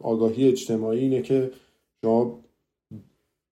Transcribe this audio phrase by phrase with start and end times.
[0.00, 1.50] آگاهی اجتماعی اینه که
[2.04, 2.44] شما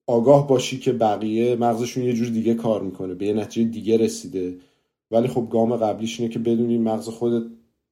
[0.06, 4.56] آگاه باشی که بقیه مغزشون یه جور دیگه کار می‌کنه به یه نتیجه دیگه رسیده.
[5.10, 7.46] ولی خب گام قبلیش اینه که بدونی مغز خودت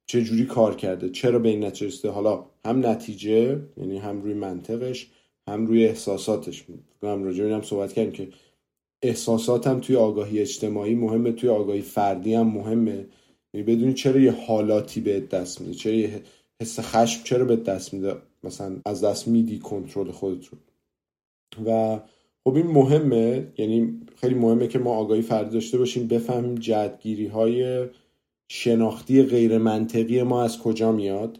[0.05, 2.09] چه جوری کار کرده چرا به این نتیجه رسیده.
[2.09, 5.07] حالا هم نتیجه یعنی هم روی منطقش
[5.49, 6.63] هم روی احساساتش.
[7.01, 8.29] کنم راجع هم صحبت کردیم که
[9.01, 13.05] احساساتم توی آگاهی اجتماعی مهمه توی آگاهی فردی هم مهمه.
[13.53, 16.21] یعنی بدونی چرا یه حالاتی به دست میده چرا یه
[16.61, 18.15] حس خشم چرا به دست میده.
[18.43, 20.57] مثلا از دست میدی کنترل خودت رو
[21.65, 21.99] و
[22.43, 27.85] خب این مهمه یعنی خیلی مهمه که ما آگاهی فردی داشته باشیم بفهمیم جدگیری های
[28.47, 31.39] شناختی غیر منطقی ما از کجا میاد.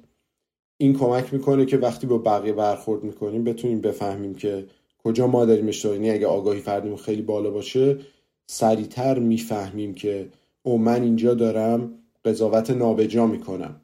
[0.77, 4.65] این کمک می‌کنه که وقتی با بقیه برخورد می‌کنیم بتونیم بفهمیم که
[5.03, 5.95] کجا ما داریم اشتباه.
[5.95, 7.97] یعنی اگه آگاهی فردیمون خیلی بالا باشه
[8.47, 10.29] سریعتر می‌فهمیم که
[10.63, 11.93] او من اینجا دارم
[12.25, 13.81] قضاوت نابجا می‌کنم.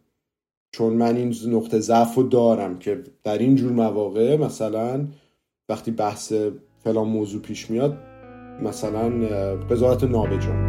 [0.72, 5.07] چون من این نقطه ضعف رو دارم که در این جور مواقع مثلا
[5.69, 6.34] وقتی بحث
[6.84, 7.97] فلان موضوع پیش میاد
[8.62, 9.09] مثلا
[9.69, 10.69] قضاوت نابجا.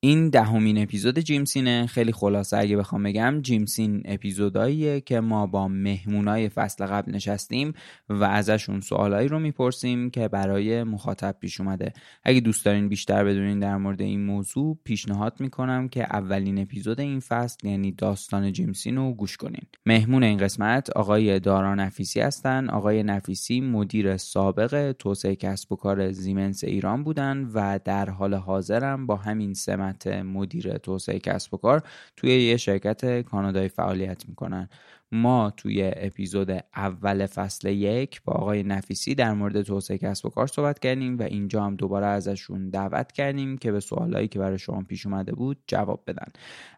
[0.00, 6.48] این دهمین اپیزود جیمسینه خیلی خلاصه اگه بخوام بگم جیمسین اپیزوداییه که ما با مهمونای
[6.48, 7.72] فصل قبل نشستیم
[8.08, 11.92] و ازشون سوالایی رو می‌پرسیم که برای مخاطب پیش اومده.
[12.24, 17.20] اگه دوست دارین بیشتر بدونین در مورد این موضوع پیشنهاد می‌کنم که اولین اپیزود این
[17.20, 19.66] فصل یعنی داستان جیمسین رو گوش کنین.
[19.86, 22.68] مهمون این قسمت آقای دارا نفیسی هستن.
[22.68, 29.06] آقای نفیسی مدیر سابق توسعه کسب و کار زیمنس ایران بودن و در حال حاضرم
[29.06, 31.82] با همین سمت مدیر توسعه کسب و کار
[32.16, 34.68] توی یه شرکت کانادایی فعالیت می‌کنن.
[35.12, 40.46] ما توی اپیزود اول فصل یک با آقای نفیسی در مورد توسعه کسب و کار
[40.46, 44.82] صحبت کردیم و اینجا هم دوباره ازشون دعوت کردیم که به سوالایی که برای شما
[44.82, 46.26] پیش اومده بود جواب بدن.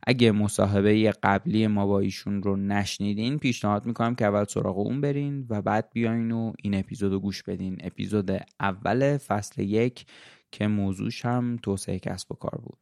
[0.06, 5.46] اگه مصاحبه قبلی ما با ایشون رو نشنیدین پیشنهاد می‌کنم که اول سراغ اون برین
[5.50, 7.78] و بعد بیاین و این اپیزود رو گوش بدین.
[7.80, 10.06] اپیزود اول فصل یک
[10.52, 12.78] که موضوعش هم توسعه کسب و کار بود.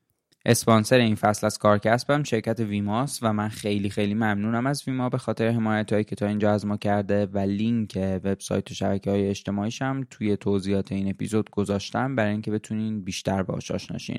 [0.47, 5.19] اسپانسر این فصل از کارکسبم شرکت ویماس و من خیلی خیلی ممنونم از ویما به
[5.19, 9.29] خاطر حمایت هایی که تا اینجا از ما کرده و لینک وبسایت و شبکه های
[9.29, 12.17] اجتماعیش هم توی توضیحات این اپیزود گذاشتم.
[12.17, 14.19] برای اینکه بتونین بیشتر باهاش آشناشین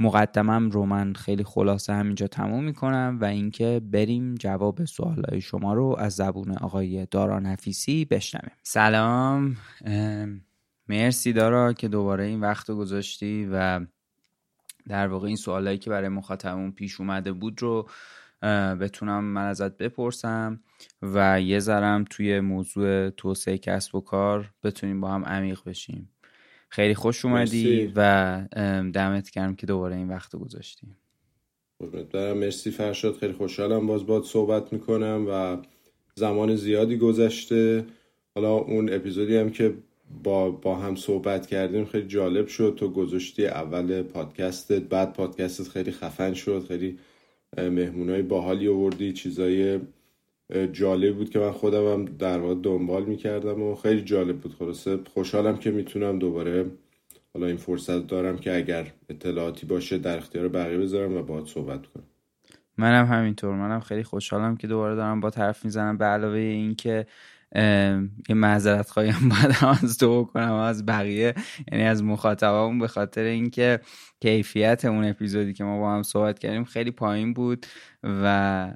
[0.00, 5.96] مقدمم رو من خیلی خلاصه همینجا تموم می‌کنم و اینکه بریم جواب سوالهای شما رو
[5.98, 8.56] از زبون آقای دارا نفیسی بشنویم.
[8.62, 9.56] سلام.
[10.88, 13.80] مرسی دارا که دوباره این وقت گذاشتی و
[14.88, 17.88] در واقع این سوالایی که برای مخاطبمون پیش اومده بود رو
[18.80, 20.60] بتونم من ازت بپرسم
[21.02, 26.10] و یه ذرم توی موضوع توسعه کسب و کار بتونیم با هم عمیق بشیم.
[26.68, 28.42] خیلی خوش اومدی و
[28.94, 30.86] دمت گرم که دوباره این وقت رو گذاشتی.
[32.10, 33.16] دارم مرسی فرشاد.
[33.16, 35.56] خیلی خوشحالم باز باد صحبت می‌کنم و
[36.14, 37.86] زمان زیادی گذشته.
[38.34, 39.74] حالا اون اپیزودی هم که
[40.22, 42.74] با, با هم صحبت کردیم خیلی جالب شد.
[42.78, 46.98] تو گذاشتی اول پادکستت بعد پادکستت خیلی خفن شد خیلی
[47.58, 49.80] مهمونای باحالی آوردی چیزای
[50.72, 54.54] جالب بود که من خودم هم در واقع دنبال می‌کردم و خیلی جالب بود.
[54.58, 56.66] خلاصه خوشحالم که می‌تونم دوباره
[57.34, 61.86] حالا این فرصت دارم که اگر اطلاعاتی باشه در اختیار بقیه بذارم و باهات صحبت
[61.86, 62.04] کنم.
[62.78, 63.54] منم همینطور.
[63.54, 65.98] منم خیلی خوشحالم که دوباره دارم با طرف می‌زنم.
[65.98, 67.06] به علاوه این که
[68.28, 71.34] یه معذرت خواهیم باید از تو بکنم از بقیه
[71.72, 73.80] یعنی از مخاطبمون به خاطر اینکه
[74.20, 77.66] کیفیت اون اپیزودی که ما با هم صحبت کردیم خیلی پایین بود
[78.04, 78.70] و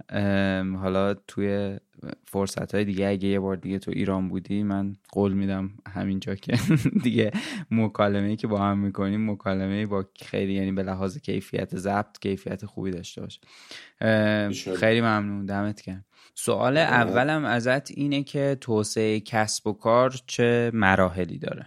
[0.77, 1.79] حالا توی
[2.25, 6.59] فرصت های دیگه اگه یه بار دیگه تو ایران بودی من قول میدم همینجا که
[7.05, 7.31] دیگه
[7.71, 12.91] مکالمه که با هم می‌کنیم مکالمه با خیلی یعنی به لحاظ کیفیت ضبط کیفیت خوبی
[12.91, 13.41] داشته باشه
[14.77, 16.05] خیلی ممنون دمت گرم.
[16.35, 21.67] سوال اولم ازت اینه که توسعه کسب و کار چه مراحلی داره؟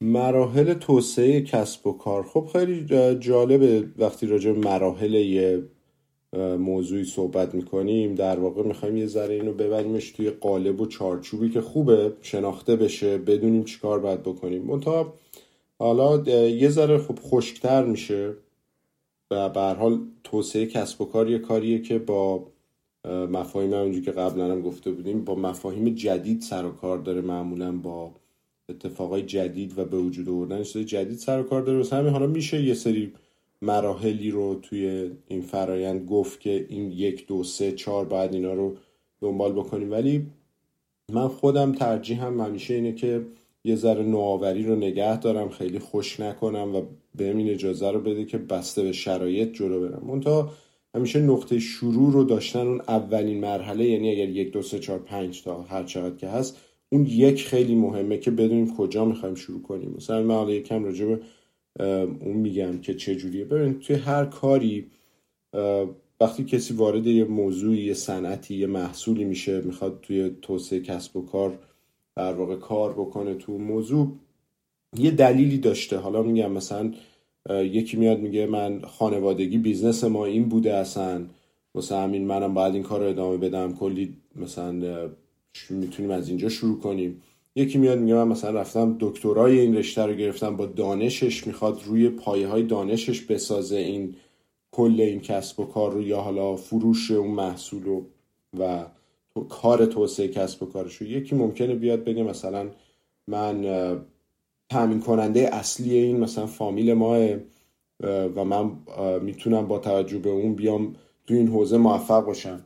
[0.00, 2.22] مراحل توسعه کسب و کار.
[2.22, 2.84] خب خیلی
[3.18, 5.62] جالبه وقتی راجع مراحل یه
[6.58, 11.60] موضوعی صحبت می‌کنیم در واقع می‌خوایم یه ذره اینو ببریمش توی قالب و چارچوبی که
[11.60, 14.62] خوبه شناخته بشه بدونیم چیکار باید بکنیم.
[14.62, 15.14] منتها
[15.78, 18.34] حالا یه ذره خب خشکتر میشه.
[19.30, 22.46] و به حال توسعه کسب و کار یه کاریه که با
[23.06, 27.72] مفاهیم اونجوری که قبلا هم گفته بودیم با مفاهیم جدید سر و کار داره معمولا
[27.72, 28.14] با
[28.68, 31.78] اتفاقای جدید و به وجود آوردن جدید سر و کار داره.
[31.78, 33.12] واسه همین حالا میشه یه سری
[33.62, 38.76] مراحلی رو توی این فرایند گفت که این یک دو سه چهار بعد اینا رو
[39.20, 39.90] دنبال بکنیم.
[39.90, 40.26] ولی
[41.12, 43.26] من خودم ترجیح هم همیشه اینه که
[43.66, 46.82] یه ذره نوآوری رو نگه دارم خیلی خوش نکنم و
[47.14, 50.02] بهم این اجازه رو بده که بسته به شرایط جلو برم.
[50.06, 50.52] منتها
[50.94, 55.42] همیشه نقطه شروع رو داشتن اون اولین مرحله یعنی اگر یک دو سه چهار پنج
[55.42, 56.56] تا هر چقدر که هست
[56.88, 59.94] اون یک خیلی مهمه که بدونیم کجا می‌خوایم شروع کنیم.
[59.96, 61.20] مثلا من حالا یکم راجع به
[62.20, 63.44] اون میگم که چه جوریه.
[63.44, 64.86] ببین توی هر کاری
[66.20, 71.26] وقتی کسی وارد یه موضوعی یه صنعتی یه محصولی میشه می‌خواد توی توسعه کسب و
[71.26, 71.58] کار
[72.16, 74.12] در واقع کار بکنه تو موضوع
[74.98, 75.96] یه دلیلی داشته.
[75.96, 76.92] حالا میگم مثلا
[77.50, 81.26] یکی میاد میگه من خانوادگی business ما این بوده اصلا.
[81.74, 83.74] مثلا همین منم باید این کار رو ادامه بدم.
[83.74, 85.10] کلی مثلا
[85.70, 87.22] می‌تونیم از اینجا شروع کنیم.
[87.56, 90.56] یکی میاد میگه من مثلا رفتم دکترای این رشته رو گرفتم.
[90.56, 94.14] با دانشش می‌خواد روی پایه های دانشش بسازه این
[94.70, 98.06] کل این کسب و کار رو یا حالا فروش اون محصول رو
[98.58, 98.86] و
[99.40, 102.70] کار توسعه کسب و کارش یکی ممکنه بیاد بگه مثلا
[103.28, 103.64] من
[104.70, 107.28] تامین کننده اصلی این مثلا فامیل ماه
[108.02, 108.70] و من
[109.22, 110.94] می‌تونم با توجه به اون بیام
[111.26, 112.60] تو این حوزه موفق باشم.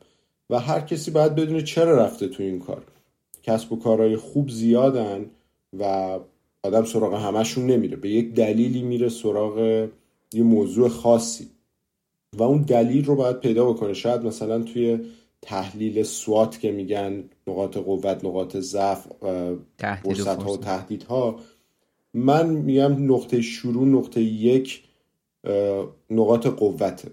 [0.51, 2.83] و هر کسی باید بدونه چرا رفته تو این کار.
[3.43, 5.27] کسب و کارهای خوب زیادن
[5.79, 6.19] و
[6.63, 7.97] آدم سراغ همشون نمیره.
[7.97, 9.89] به یک دلیلی میره سراغ
[10.33, 11.49] یه موضوع خاصی.
[12.37, 13.93] و اون دلیل رو باید پیدا بکنه.
[13.93, 14.99] شاید مثلا توی
[15.43, 19.07] تحلیل سوات که میگن نقاط قوت نقاط ضعف
[19.79, 21.41] فرصت ها و تهدیدها.
[22.15, 24.83] من میگم نقطه شروع نقطه یک
[26.11, 27.11] نقاط قوته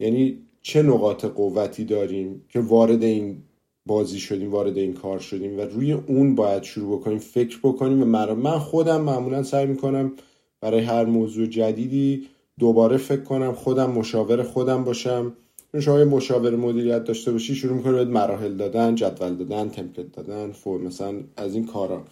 [0.00, 3.42] یعنی چه نقاط قوتی داریم که وارد این
[3.86, 8.04] بازی شدیم وارد این کار شدیم و روی اون باید شروع بکنیم فکر بکنیم و
[8.34, 10.12] من خودم معمولا سعی می‌کنم
[10.60, 12.28] برای هر موضوع جدیدی
[12.58, 15.36] دوباره فکر کنم خودم مشاور خودم باشم.
[15.80, 20.80] شما مشاور مدیریت داشته باشی شروع می‌کنه باید مراحل دادن جدول دادن تمپلت دادن فور
[20.80, 22.04] مثلا از این کارا.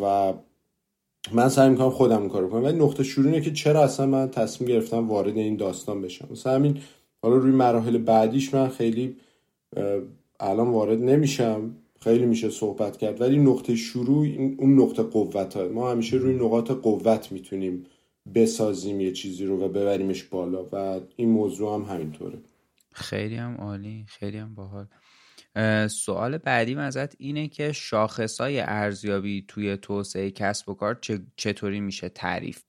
[0.00, 0.32] و
[1.32, 2.64] من سعی می‌کنم خودم این کارو کنم.
[2.64, 6.28] ولی نقطه شروع اینه که چرا اصلا من تصمیم گرفتم وارد این داستان بشم.
[6.30, 6.78] مثلا همین
[7.22, 9.16] حالا روی مراحل بعدیش من خیلی
[10.40, 11.70] الان وارد نمیشم.
[12.00, 13.20] خیلی میشه صحبت کرد.
[13.20, 14.26] ولی نقطه شروع
[14.58, 17.86] اون نقطه قوت ها ما همیشه روی نقاط قوت می‌تونیم
[18.34, 20.64] بسازیم یه چیزی رو و ببریمش بالا.
[20.72, 22.38] و این موضوع هم همینطوره.
[22.92, 24.86] خیلی هم عالی خیلی هم باحال.
[25.88, 30.98] سوال بعدیم ازت اینه که شاخص های ارزیابی توی توسعه کسب و کار
[31.36, 32.62] چطوری میشه تعریف؟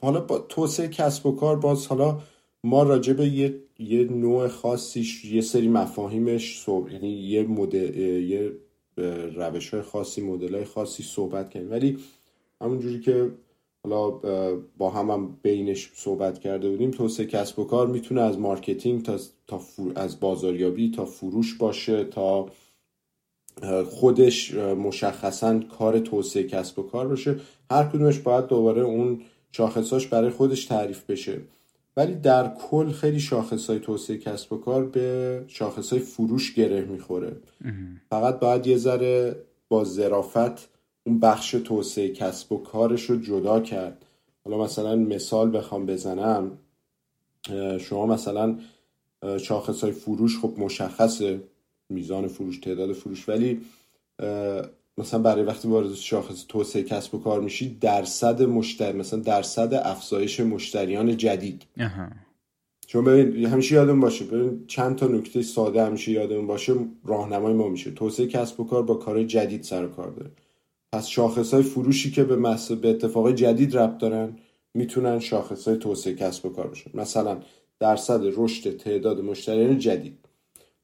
[0.00, 2.20] حالا با توسعه کسب و کار باز حالا
[2.64, 6.88] ما راجع به یه, یه نوع خاصیش یه سری مفاهیمش صحب...
[6.88, 8.52] یعنی یه مدل یه
[9.36, 11.98] روش های خاصی مدل های خاصی صحبت کنیم ولی
[12.60, 13.30] همونجوری که
[13.86, 14.10] حالا
[14.78, 16.90] با هم, هم بینش صحبت کرده بودیم.
[16.90, 19.60] توسعه کسب و کار می‌تونه از marketing تا, تا
[19.94, 22.50] از بازاریابی تا فروش باشه تا
[23.84, 27.36] خودش مشخصا کار توسعه کسب و کار باشه.
[27.70, 29.20] هر کدومش باید دوباره اون
[29.52, 31.40] شاخصاش برای خودش تعریف بشه.
[31.96, 36.84] ولی در کل خیلی شاخص های توسعه کسب و کار به شاخص های فروش گره
[36.84, 37.36] می‌خوره.
[38.10, 39.36] فقط باید یه ذره
[39.68, 40.71] با ظرافت
[41.04, 44.04] اون بخش توسعه کسب و کارش رو جدا کرد.
[44.44, 46.58] حالا مثلا مثال بخوام بزنم.
[47.80, 48.58] شما مثلا
[49.40, 51.40] شاخص های فروش خب مشخصه
[51.88, 53.60] میزان فروش تعداد فروش ولی
[54.98, 60.40] مثلا برای وقتی وارد شاخص توسعه کسب و کار میشی درصد مشتری مثلا درصد افزایش
[60.40, 61.62] مشتریان جدید.
[62.86, 67.68] چون ببین همیشه یادم باشه ببین چند تا نکته ساده همیشه یادم باشه راهنمای ما
[67.68, 67.90] میشه.
[67.90, 70.30] توسعه کسب و کار با کارهای جدید سر کار داره.
[70.92, 74.36] پس شاخص های فروشی که به محصول به اتفاق جدید ربط دارن
[74.74, 77.40] می‌تونن شاخص های توسعه کسب و کار باشن مثلا
[77.80, 80.18] درصد رشد تعداد مشتریان جدید.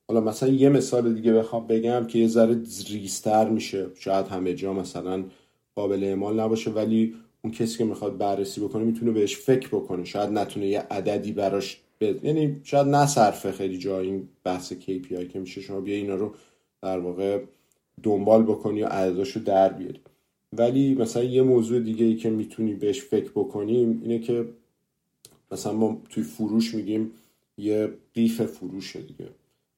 [0.09, 2.57] حالا مثلا یه مثال دیگه بخوام بگم که یه ذره
[2.89, 3.87] ریستر میشه.
[3.95, 5.25] شاید همه جا مثلا
[5.75, 10.05] قابل اعمال نباشه ولی اون کسی که می‌خواد بررسی بکنه می‌تونه بهش فکر بکنه.
[10.05, 12.25] شاید نتونه یه عددی براش بد...
[12.25, 15.61] یعنی شاید نصرفه خیلی جا این بحث KPI که میشه.
[15.61, 16.35] شما بیا اینا رو
[16.83, 17.41] در واقع
[18.03, 20.01] دنبال بکنی یا عدداشو در بیاری.
[20.53, 24.49] ولی مثلا یه موضوع دیگه ای که می‌تونی بهش فکر بکنیم اینه که
[25.53, 27.11] مثلا ما توی فروش میگیم
[27.59, 29.29] یه قیف فروشه دیگه.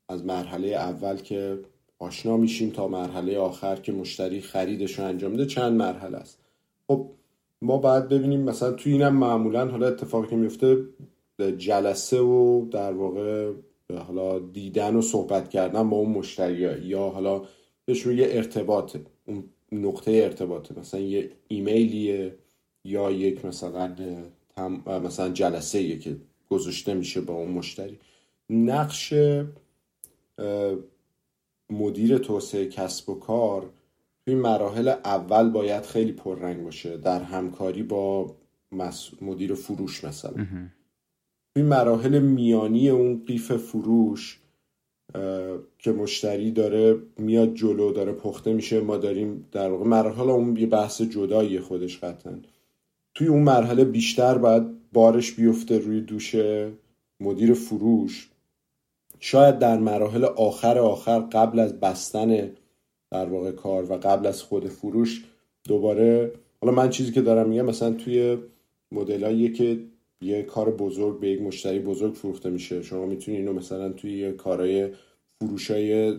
[0.09, 1.59] از مرحله اول که
[1.99, 6.39] آشنا میشیم تا مرحله آخر که مشتری خریدش رو انجام میده چند مرحله است.
[6.89, 7.07] خب
[7.63, 10.85] ما باید ببینیم مثلا توی اینم معمولا حالا اتفاقی که میفته
[11.59, 13.53] جلسه و در واقع
[14.07, 17.43] حالا دیدن و صحبت کردن با اون مشتری یا حالا
[17.91, 22.35] بهشون یه ارتباطه اون نقطه ارتباطه مثلا یه ایمیلیه
[22.85, 23.97] یا یک مثلا
[24.87, 26.17] مثلا جلسه که
[26.51, 27.99] گذاشته میشه با اون مشتری.
[28.51, 29.15] نقش
[31.71, 33.71] مدیر توسعه کسب و کار
[34.25, 36.97] توی مراحل اول باید خیلی پررنگ باشه.
[36.97, 38.37] در همکاری با
[39.21, 40.47] مدیر فروش مثلا.
[41.55, 44.40] توی مراحل میانی اون قیف فروش
[45.79, 48.81] که مشتری داره میاد جلو داره پخته میشه.
[48.81, 52.41] ما داریم در واقع مرحله اون یه بحث جدایی خودش قطعا.
[53.15, 54.63] توی اون مرحله بیشتر باید
[54.93, 56.37] بارش بیفته روی دوش
[57.21, 58.31] مدیر فروش.
[59.21, 62.51] شاید در مراحل آخر آخر قبل از بستن
[63.11, 65.25] در واقع کار و قبل از خود فروش
[65.69, 68.39] دوباره حالا من چیزی که دارم میگم مثلا توی
[68.93, 69.81] مدلایی که
[70.23, 72.83] یه کار بزرگ به یک مشتری بزرگ فروخته میشه.
[72.83, 74.89] شما می‌تونی اینو مثلا توی یه کارهای
[75.41, 76.19] فروشای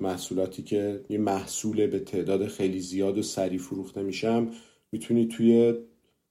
[0.00, 4.48] محصولاتی که یه محصول به تعداد خیلی زیاد و سریع فروخته میشم
[4.92, 5.74] می‌تونی توی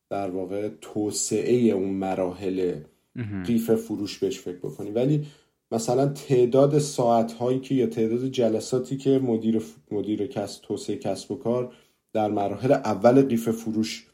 [0.09, 2.75] در واقع توسعه اون مراحل
[3.45, 4.91] قیف فروش بهش فکر بکنی.
[4.91, 5.25] ولی
[5.71, 9.61] مثلا تعداد ساعت هایی که یا تعداد جلساتی که مدیر
[9.91, 11.73] مدیر کسب توسعه کسب و کار
[12.13, 14.07] در مراحل اول قیف فروش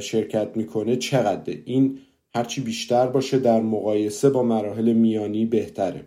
[0.00, 1.98] شرکت می‌کنه چقدره؟ این
[2.34, 6.04] هرچی بیشتر باشه در مقایسه با مراحل میانی بهتره.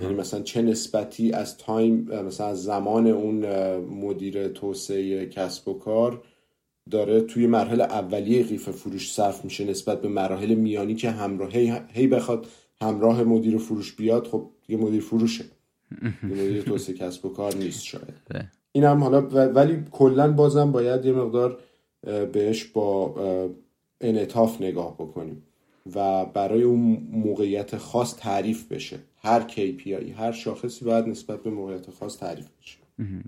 [0.00, 1.94] یعنی مثلا چه نسبتی از تایم
[2.26, 3.46] مثلا از زمان اون
[3.78, 6.22] مدیر توسعه کسب و کار
[6.90, 11.50] داره توی مرحله اولیه قیف فروش صرف میشه نسبت به مراحل میانی که همراه
[11.92, 12.46] هی بخواد
[12.82, 15.44] همراه مدیر فروش بیاد خب دیگه مدیر فروشه.
[16.22, 18.14] مدیر توسعه کسب و کار نیست شاید.
[18.72, 21.58] این هم حالا ولی کلا بازم باید یه مقدار
[22.32, 23.14] بهش با
[24.02, 25.42] انعطاف نگاه بکنیم
[25.94, 28.98] و برای اون موقعیت خاص تعریف بشه.
[29.22, 32.78] هر KPI هر شاخصی باید نسبت به موقعیت خاص تعریف بشه.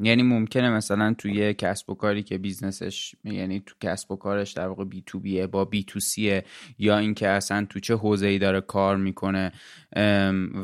[0.03, 4.53] یعنی ممکنه مثلا توی کسب و کاری که business ش یعنی تو کسب و کارش
[4.53, 6.45] در واقع بی تو بیه با بی تو سیه
[6.79, 9.53] یا اینکه اصلا تو چه حوزه ای داره کار می‌کنه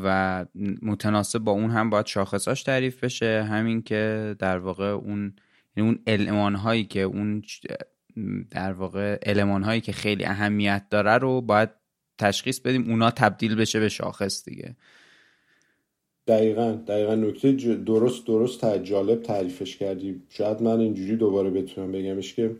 [0.03, 0.45] و
[0.81, 3.43] متناسب با اون هم باید شاخصاش تعریف بشه.
[3.49, 5.33] همین که در واقع اون
[5.77, 7.41] یعنی اون المان هایی که اون
[8.51, 11.69] در واقع المان هایی که خیلی اهمیت داره رو باید
[12.17, 14.75] تشخیص بدیم اونا تبدیل بشه به شاخص دیگه.
[16.27, 17.15] دقیقا دقیقا.
[17.15, 20.21] نکته درست درست جالب تعریفش کردی.
[20.29, 22.55] شاید من اینجوری دوباره بتونم بگمش که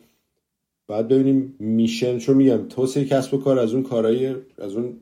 [0.88, 4.98] باید ببینیم میشن چون میگم توسعه کسب و کار از اون کارهای از اون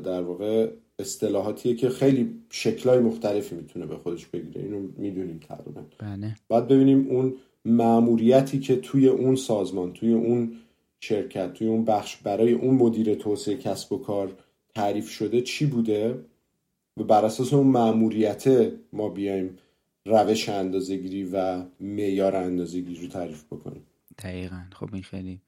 [0.00, 4.62] در واقع اصطلاحاتیه که خیلی شکلهای مختلفی می‌تونه به خودش بگیره.
[4.62, 5.80] اینو می‌دونیم تقریبا.
[5.98, 6.34] بله.
[6.48, 7.34] باید ببینیم اون
[7.68, 10.52] معموریتی که توی اون سازمان توی اون
[11.00, 14.36] شرکت توی اون بخش برای اون مدیر توسعه کسب و کار
[14.74, 16.24] تعریف شده چی بوده؟
[16.96, 19.58] و بر اساس اون معموریت ما بیایم
[20.06, 23.82] روش اندازه گیری و معیار اندازه گیری رو تعریف بکنیم.
[24.18, 24.62] دقیقا.
[24.72, 25.40] خب این خیلی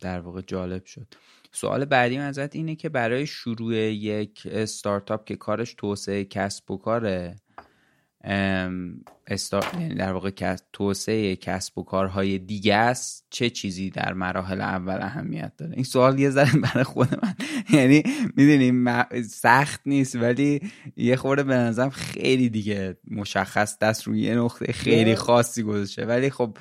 [0.00, 1.06] در واقع جالب شد.
[1.52, 7.36] سوال بعدی ازت اینه که برای شروع یک استارتاپ که کارش توسعه کسب و کاره
[9.98, 10.30] در واقع
[10.72, 16.18] توسعه کسب و کارهای دیگه است چه چیزی در مراحل اول اهمیت داره؟ این سوال
[16.18, 17.34] یه ذره برای خود من.
[17.72, 18.02] یعنی
[18.36, 20.60] می‌دونیم سخت نیست ولی
[20.96, 26.06] یه خورده به نظرم خیلی دیگه مشخص دست روی یه نقطه خیلی خاصی گذاشته.
[26.06, 26.56] ولی خب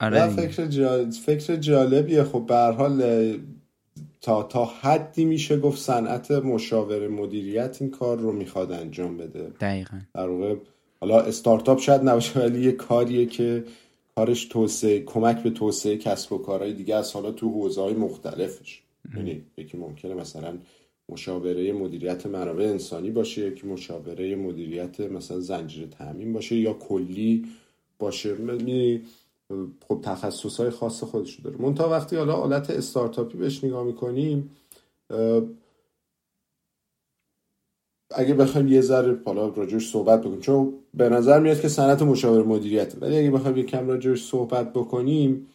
[0.00, 1.10] آره فکر, جالب...
[1.10, 2.24] فکر جالبیه.
[2.24, 3.02] خب به حال
[4.20, 9.52] تا تا حدی میشه گفت صنعت مشاور مدیریت این کار رو می‌خواد انجام بده.
[9.60, 10.00] دقیقا.
[10.14, 10.56] در واقع
[11.00, 13.64] حالا استارتاپ شاید نباشه ولی یه کاریه که
[14.16, 18.82] کارش توسعه کمک به توسعه کسب و کارهای دیگه از حالا تو حوزه های مختلفش
[19.16, 20.58] یعنی یکی ممکنه مثلا
[21.08, 27.46] مشاوره مدیریت منابع انسانی باشه یکی مشاوره مدیریت مثلا زنجیره تامین باشه یا کلی
[27.98, 28.36] باشه.
[29.88, 31.56] خب تخصص های خاص خودش داره.
[31.56, 34.50] منتها وقتی حالا حالت استارتاپی بهش نگاه می‌کنیم
[38.14, 42.44] اگه بخوایم یه ذره حالا راجعش صحبت بکنیم چون به نظر میاد که صنعت مشاور
[42.44, 45.46] مدیریت ولی اگه بخوایم یه کم راجعش صحبت بکنیم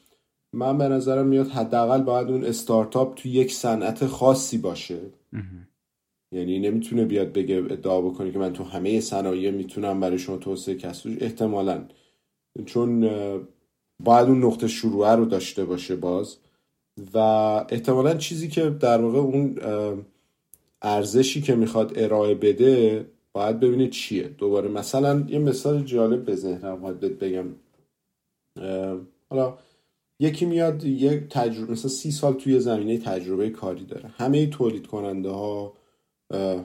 [0.54, 5.00] من به نظرم میاد حداقل باید اون استارتاپ تو یک صنعت خاصی باشه.
[6.32, 10.76] یعنی نمی‌تونه بیاد بگه ادعا بکنه که من تو همه صنایع می‌تونم برای شما توسعه
[10.76, 11.86] کسب احتمالا.
[12.66, 13.04] چون
[14.04, 16.38] باید اون نقطه شروعه رو داشته باشه باز.
[17.14, 17.18] و
[17.70, 19.58] احتمالا چیزی که در واقع اون
[20.82, 24.28] ارزشی که می‌خواد ارائه بده باید ببینید چیه.
[24.28, 27.46] دوباره مثلا یه مثال جالب به ذهنم باید بگم.
[29.30, 29.58] حالا
[30.20, 34.10] یکی میاد یه تجربه مثلا سی سال توی زمینه تجربه کاری داره.
[34.18, 35.74] همه تولید کننده ها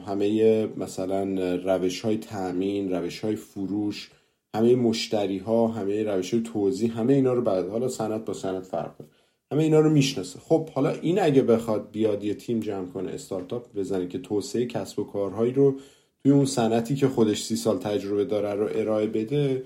[0.07, 4.11] همه مثلا روش های تأمین روش های فروش
[4.55, 8.97] همه مشتری ها همه روش توضیح همه اینا رو بعد حالا سنت با سنت فرق
[8.97, 9.11] داره
[9.51, 10.39] همه اینا رو می‌شناسه.
[10.39, 14.99] خب حالا این اگه بخواد بیاد یه تیم جمع کنه استارتاپ بزنه که توسعه کسب
[14.99, 15.75] و کارهایی رو
[16.23, 19.63] توی اون سنتی که خودش سی سال تجربه داره رو ارائه بده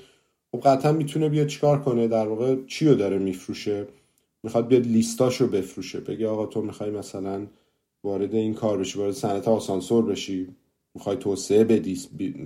[0.52, 3.88] خب قطعا می‌تونه بیاد چیکار کنه؟ در واقع چی رو داره میفروشه؟
[4.44, 6.00] می‌خواد بیاد لیستاشو بفروشه.
[6.00, 7.48] بگه آقا تو می‌خوای مثلا
[8.04, 10.48] وارد این کار بشی وارد صنعت آسانسور بشی
[10.96, 12.00] می‌خوای توسعه بدی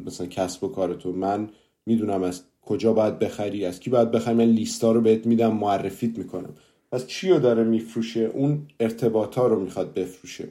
[0.05, 1.12] مثلا کسب و کار تو.
[1.12, 1.50] من
[1.86, 6.18] می‌دونم از کجا باید بخری از کی باید بخری من لیستا رو بهت میدم معرفیت
[6.18, 6.56] می‌کنم.
[6.92, 10.50] پس چی رو داره میفروشه؟ اون ارتباطا رو می‌خواد بفروشه.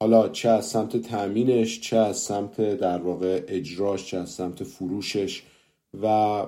[0.00, 5.42] حالا چه از سمت تامینش چه از سمت در واقع اجراش چه از سمت فروشش.
[6.02, 6.42] و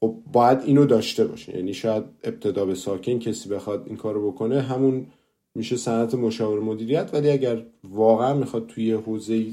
[0.00, 1.56] خب باید اینو داشته باشه.
[1.56, 5.06] یعنی شاید ابتدا به ساکن کسی بخواد این کارو بکنه همون
[5.54, 7.10] میشه صنعت مشاور مدیریت.
[7.12, 9.46] ولی اگر واقعا می‌خواد توی حوزه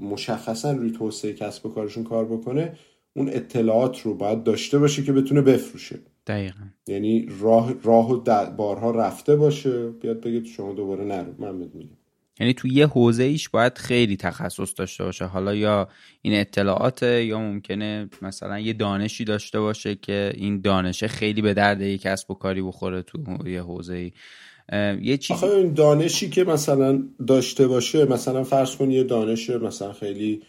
[0.00, 2.76] مشخصا روی توسعه کسب و کارشون کار بکنه
[3.16, 5.98] اون اطلاعات رو باید داشته باشه که بتونه بفروشه.
[6.26, 6.64] دقیقا.
[6.86, 9.90] یعنی راه راه و بارها رفته باشه.
[9.90, 11.32] بیاد بگه شما دوباره نرو.
[11.38, 11.88] من میگم.
[12.40, 15.24] یعنی تو یه حوزه ایش باید خیلی تخصص داشته باشه.
[15.24, 15.88] حالا یا
[16.22, 21.80] این اطلاعات یا ممکنه مثلا یه دانشی داشته باشه که این دانشه خیلی به درد
[21.80, 24.12] یک کسب و کاری بخوره تو یه حوزه ای
[25.02, 29.92] یه چیز آخه این دانشی که مثلا داشته باشه مثلا فرض کن یه دانش مثلا
[29.92, 30.42] خیلی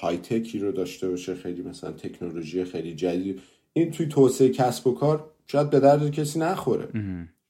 [0.00, 3.40] های تکی رو داشته باشه خیلی مثلا تکنولوژی خیلی جدید.
[3.72, 6.88] این توی توسعه کسب و کار شاید به درد کسی نخوره.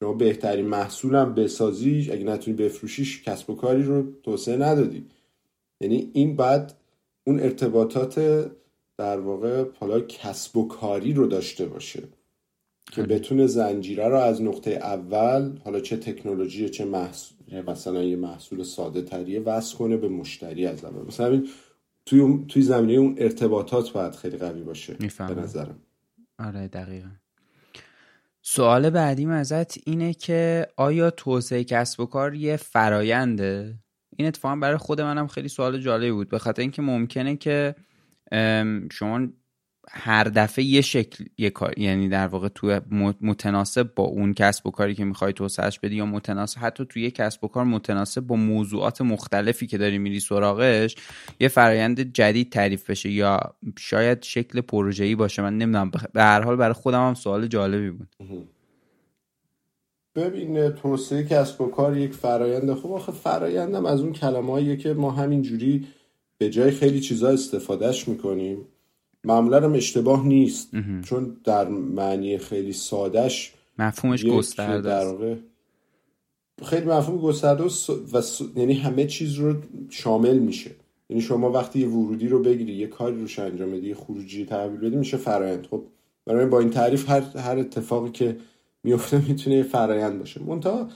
[0.00, 5.06] شما بهترین محصولم بسازی اگه نتونی بفروشیش کسب و کاری رو توسعه ندادی.
[5.80, 6.74] یعنی این بعد
[7.24, 8.20] اون ارتباطات
[8.98, 12.02] در واقع حالا کسب و کاری رو داشته باشه.
[12.92, 13.02] که.
[13.02, 19.02] بتونه زنجیره رو از نقطه اول حالا چه تکنولوژی چه محصول مثلا یه محصول ساده
[19.02, 21.06] تریه وصل کنه به مشتری از اول.
[21.06, 21.44] مثلا
[22.06, 25.78] توی توی زمینه اون ارتباطات باید خیلی قوی باشه به نظرم.
[26.38, 27.08] آره دقیقا.
[28.42, 33.78] سوال بعدیم ازت اینه که آیا توسعه کسب و کار یه فراینده
[34.16, 36.28] این اتفاقا برای خود منم خیلی سوال جالبی بود.
[36.28, 37.74] به خاطر اینکه ممکنه که
[38.92, 39.28] شما
[39.90, 42.80] هر دفعه یه شکل یه کار یعنی در واقع تو
[43.20, 47.10] متناسب با اون کسب و کاری که می‌خوای توسعهش بدی یا متناسب حتی توی یه
[47.10, 50.96] کسب و کار متناسب با موضوعات مختلفی که داری میری سراغش
[51.40, 53.40] یه فرایند جدید تعریف بشه یا
[53.78, 55.42] شاید شکل پروژه‌ای باشه.
[55.42, 55.90] من نمی‌دونم.
[56.12, 58.08] به هر حال برای خودم هم سوال جالبی بود.
[60.14, 62.74] ببین توسعه کسب و کار یک فرایند.
[62.74, 65.86] خب آخه فرایندم از اون کلمه‌ایه که ما همینجوری
[66.38, 68.58] به جای خیلی چیزا استفادهش می‌کنیم.
[69.24, 70.70] معمولا هم اشتباه نیست.
[71.04, 75.36] چون در معنی خیلی سادش مفهومش گسترده در
[76.64, 77.64] خیلی مفهوم گسترده
[78.12, 78.22] و
[78.56, 79.54] یعنی همه چیز رو
[79.90, 80.70] شامل میشه.
[81.10, 84.80] یعنی شما وقتی یه ورودی رو بگیری یه کاری روش انجام بدی یه خروجی تحویل
[84.80, 85.82] بدی میشه فرایند خب
[86.26, 88.36] برای با این تعریف هر هر اتفاقی که
[88.84, 90.42] میفته می‌تونه یه فرایند باشه.
[90.42, 90.88] منتها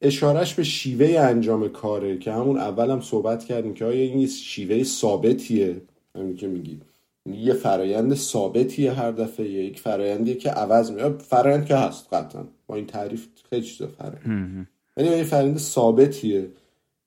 [0.00, 4.82] اشارش به شیوه انجام کاره که همون اول هم صحبت کردیم که آیا این شیوه
[4.82, 5.82] ثابتیه؟
[6.16, 6.80] همین که میگی.
[7.26, 12.44] یه فرایند ثابتیه هر دفعه یک فرایندیه که عوض میاد فرایند که هست قطعا.
[12.66, 16.50] با این تعریف خیلی چیزا فرایند یعنی یه فرایند ثابتیه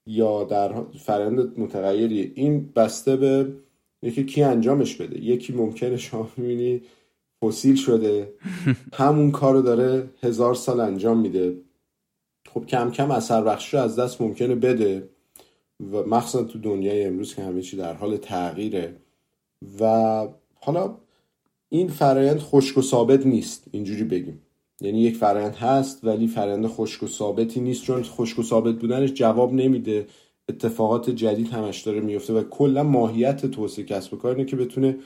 [0.05, 2.31] یا در فرایند متغیریه.
[2.35, 3.53] این بسته به
[4.01, 5.23] یکی کی انجامش بده.
[5.23, 6.81] یکی ممکنه شما می‌بینی
[7.43, 8.33] فسیل شده.
[8.93, 11.55] همون کارو داره هزار سال انجام میده.
[12.53, 15.09] خب کم کم اثر بخشی رو از دست ممکنه بده.
[15.91, 18.95] و مخصوصا تو دنیای امروز که همه چی در حال تغییره.
[19.79, 20.97] و حالا
[21.69, 23.63] این فرایند خشک و ثابت نیست.
[23.71, 24.41] اینجوری بگیم.
[24.81, 27.83] یعنی یک فرایند هست ولی فرایند خشک و ثابتی نیست.
[27.83, 30.07] چون خشک و ثابت بودنش جواب نمیده.
[30.49, 34.97] اتفاقات جدید همش داره میفته و کلا ماهیت توسعه کسب و کار اینه که بتونه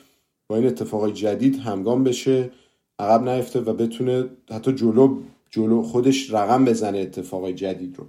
[0.49, 2.51] با این اتفاقات جدید همگام بشه
[2.99, 8.05] عقب نیفته و بتونه حتی جلو جلو خودش رقم بزنه اتفاقای جدید رو.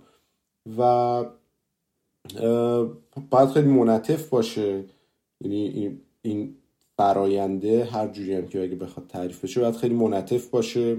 [0.78, 1.24] و
[3.30, 4.84] باید خیلی منطف باشه.
[5.40, 6.54] یعنی این
[6.96, 10.96] فراینده هر جوری هم که اگه بخواد تعریف بشه باید خیلی منطف باشه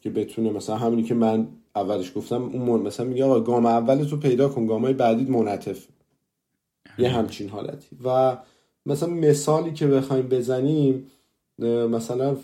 [0.00, 4.16] که بتونه مثلا همینی که من اولش گفتم اون مثلا میگه آقا گام اول تو
[4.16, 5.86] پیدا کن گامای بعدید منطف
[6.98, 7.96] یه همچین حالتی.
[8.04, 8.38] و
[8.86, 11.06] مثلا مثالی که بخوایم بزنیم
[11.90, 12.36] مثلا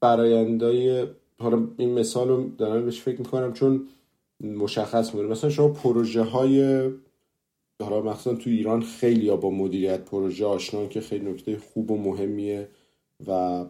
[0.00, 1.06] فرایندای
[1.38, 3.88] حالا این مثال رو دارم بهش فکر می‌کنم چون
[4.40, 6.88] مشخص می‌کنه مثلا شما پروژه های
[7.80, 12.68] حالا مثلا تو ایران خیلی با مدیریت پروژه آشنان که خیلی نکته خوب و مهمیه
[13.26, 13.64] و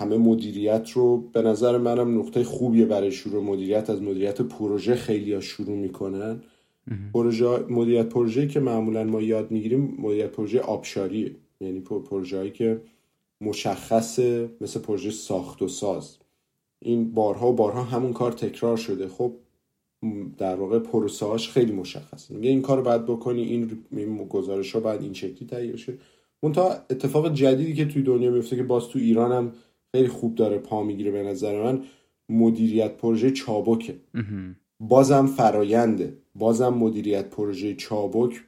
[0.00, 3.90] همه مدیریت رو به نظر منم نقطه خوبیه برای شروع مدیریت.
[3.90, 6.42] از مدیریت پروژه خیلی ها شروع می‌کنن.
[7.14, 12.80] پروژه مدیریت پروژه که معمولا ما یاد می‌گیریم مدیریت پروژه آبشاریه یعنی پروژه هایی که
[13.40, 16.16] مشخصه مثل پروژه ساخت و ساز.
[16.78, 19.08] این بارها و بارها همون کار تکرار شده.
[19.08, 19.32] خب
[20.38, 22.34] در واقع پروسهاش خیلی مشخصه.
[22.34, 25.98] میگه این کار رو باید بکنی این گزارش ها باید این شکلی تهیه شه
[26.54, 29.52] تا اتفاق جدیدی که توی دنیا میفته که باز تو ایران هم
[29.92, 31.84] خیلی خوب داره پا می‌گیره به نظر من
[32.28, 33.96] مدیریت پروژه چابکه.
[34.80, 38.40] بازم فراینده بازم مدیریت پروژه چابک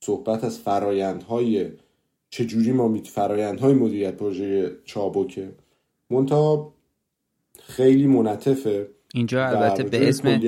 [0.00, 1.68] صحبت از فرایندهای
[2.30, 5.52] چجوری ما می فرایندهای مدیریت پروژه چابکه.
[6.10, 6.74] منتها
[7.58, 10.40] خیلی منطفه اینجا البته به اسم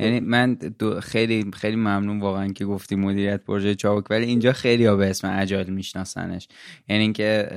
[0.00, 0.56] یعنی من
[1.02, 5.38] خیلی خیلی ممنون واقعا که گفتی مدیریت پروژه چابک ولی اینجا خیلی ها به اسم
[5.38, 6.48] اجال میشناسنش.
[6.88, 7.48] یعنی اینکه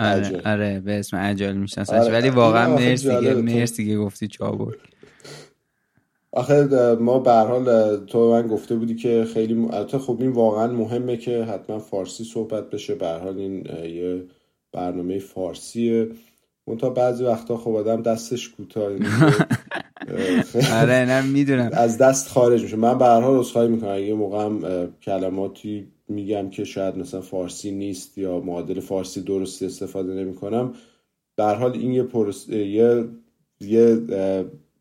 [0.00, 2.02] آره, آره به اسم اجال میشناسنش.
[2.02, 2.12] آره.
[2.12, 4.74] ولی واقعا مرسی که مرسی که گفتی چابک
[6.32, 6.68] آخه
[7.00, 11.44] ما به حال تو من گفته بودی که خیلی البته خب این واقعا مهمه که
[11.44, 12.94] حتما فارسی صحبت بشه.
[12.94, 14.24] به حال این یه
[14.72, 16.08] برنامه فارسیه.
[16.78, 18.92] تا بعضی وقتا خب آدم دستش کوتاه
[20.80, 21.70] آره نه می‌دونم.
[21.72, 22.76] از دست خارج میشه.
[22.76, 23.90] من به هر حال عذرخواهی می‌کنم.
[23.90, 30.14] اگه موقع هم کلماتی میگم که شاید مثلا فارسی نیست یا معادل فارسی درستی استفاده
[30.14, 30.74] نمی‌کنم
[31.36, 32.48] به هر حال این یه پرس...
[32.48, 33.04] یه
[33.60, 33.98] یه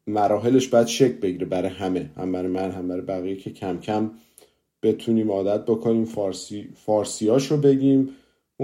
[0.07, 2.09] مراحلش باید شک بگیره برای همه.
[2.17, 4.11] هم برای من هم برای بقیه که کم کم
[4.83, 8.09] بتونیم عادت بکنیم فارسی فارسیاشو بگیم.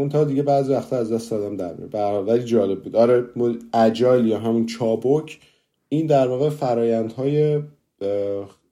[0.09, 2.95] تا دیگه بعضی وقتا از دست آدم در میره ولی جالب بود.
[2.95, 3.25] آره
[3.73, 5.39] اجایل یا همون چابک
[5.89, 7.61] این در واقع فرایندهای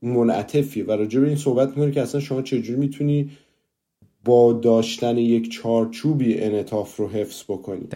[0.01, 3.31] منعطفی و راجع به این صحبت می‌کنه که اصلا شما چجوری می‌تونی
[4.25, 7.87] با داشتن یک چارچوبی انعطاف رو حفظ کنی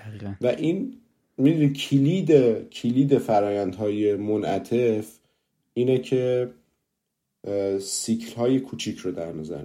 [0.41, 0.93] و این
[1.37, 2.31] می‌دونی کلید
[2.69, 5.19] کلید فرایندهای منعطف
[5.73, 6.49] اینه که
[7.79, 9.63] سیکل های کوچیک رو در نظر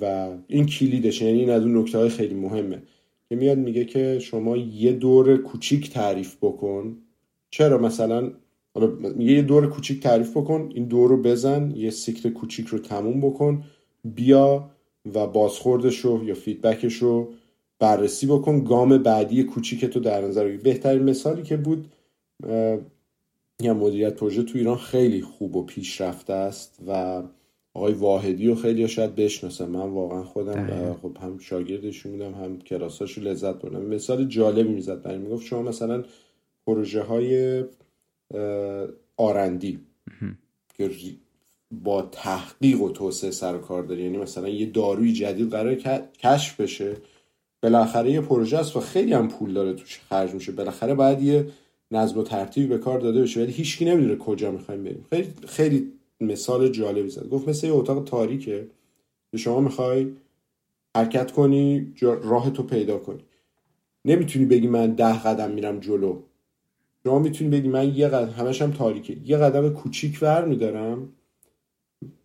[0.00, 2.82] و این کلیدش یعنی این از اون نکته های خیلی مهمه.
[3.28, 6.96] که میاد میگه که شما یه دور کوچیک تعریف بکن.
[7.50, 8.32] چرا مثلا
[9.00, 13.20] میگه یه دور کوچیک تعریف بکن این دور رو بزن یه سیکل کوچیک رو تموم
[13.20, 13.64] بکن
[14.04, 14.70] بیا
[15.14, 17.32] و بازخوردش رو یا فیدبکش رو
[17.78, 20.60] بررسی بکن گام بعدی کوچیک تو در نظر بگیر.
[20.60, 21.92] بهترین مثالی که بود
[23.62, 27.22] یا مدیریت پروژه تو ایران خیلی خوب و پیشرفته است و
[27.74, 29.70] آقای واحدی رو خیلی شاید بشناسم.
[29.70, 33.82] من واقعا خودم خب هم شاگردشون بودم هم کلاساشو لذت بردم.
[33.82, 36.04] مثال جالبی می‌زد برای می‌گفت شما مثلا
[36.66, 37.64] پروژه های
[39.16, 39.80] آرندی
[40.74, 40.90] که
[41.70, 45.74] با تحقیق و توسعه سر کار داری یعنی مثلا یه داروی جدید قرار
[46.18, 46.96] کشف بشه
[47.62, 50.52] بالاخره یه پروژه است و خیلی هم پول داره توش خرج میشه.
[50.52, 51.46] بالاخره باید یه
[51.90, 55.06] نظم و ترتیب به کار داده بشه ولی هیچکی نمی‌دونه کجا می‌خوایم بریم.
[55.10, 57.28] خیلی خیلی مثال جالبی زد.
[57.28, 58.66] گفت مثل یه اتاق تاریکه.
[59.30, 60.12] که شما می‌خوای
[60.96, 63.24] حرکت کنی راه تو پیدا کنی.
[64.04, 66.22] نمی‌تونی بگی من ده قدم میرم جلو.
[67.04, 69.16] شما می‌تونی بگی من یه قدم همش هم تاریکه.
[69.24, 71.08] یه قدم کوچیک ور میدارم.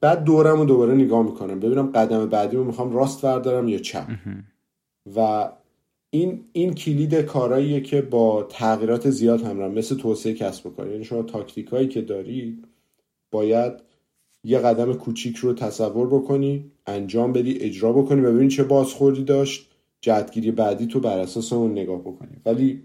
[0.02, 1.60] بعد دورم رو دوباره نگاه می‌کنم.
[1.60, 4.08] ببینم قدم بعدی رو می‌خوام راست بردارم یا چپ.
[5.16, 5.50] و
[6.10, 10.92] این این کلید کاراییه که با تغییرات زیاد همراه مثل توسعه کسب و کار.
[10.92, 12.68] یعنی شما تاکتیک هایی که دارید
[13.32, 13.74] باید
[14.46, 19.72] یه قدم کوچیک رو تصور بکنی انجام بدی اجرا بکنی و ببینی چه بازخوردی داشت.
[20.02, 22.38] جهتگیری بعدی تو بر اساس اون نگاه بکنی.
[22.46, 22.84] ولی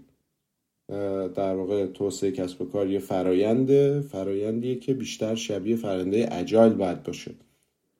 [1.35, 7.03] در واقع توسعه کسب و کار یه فراینده فرایندیه که بیشتر شبیه فرنده اجایل باید
[7.03, 7.31] باشه.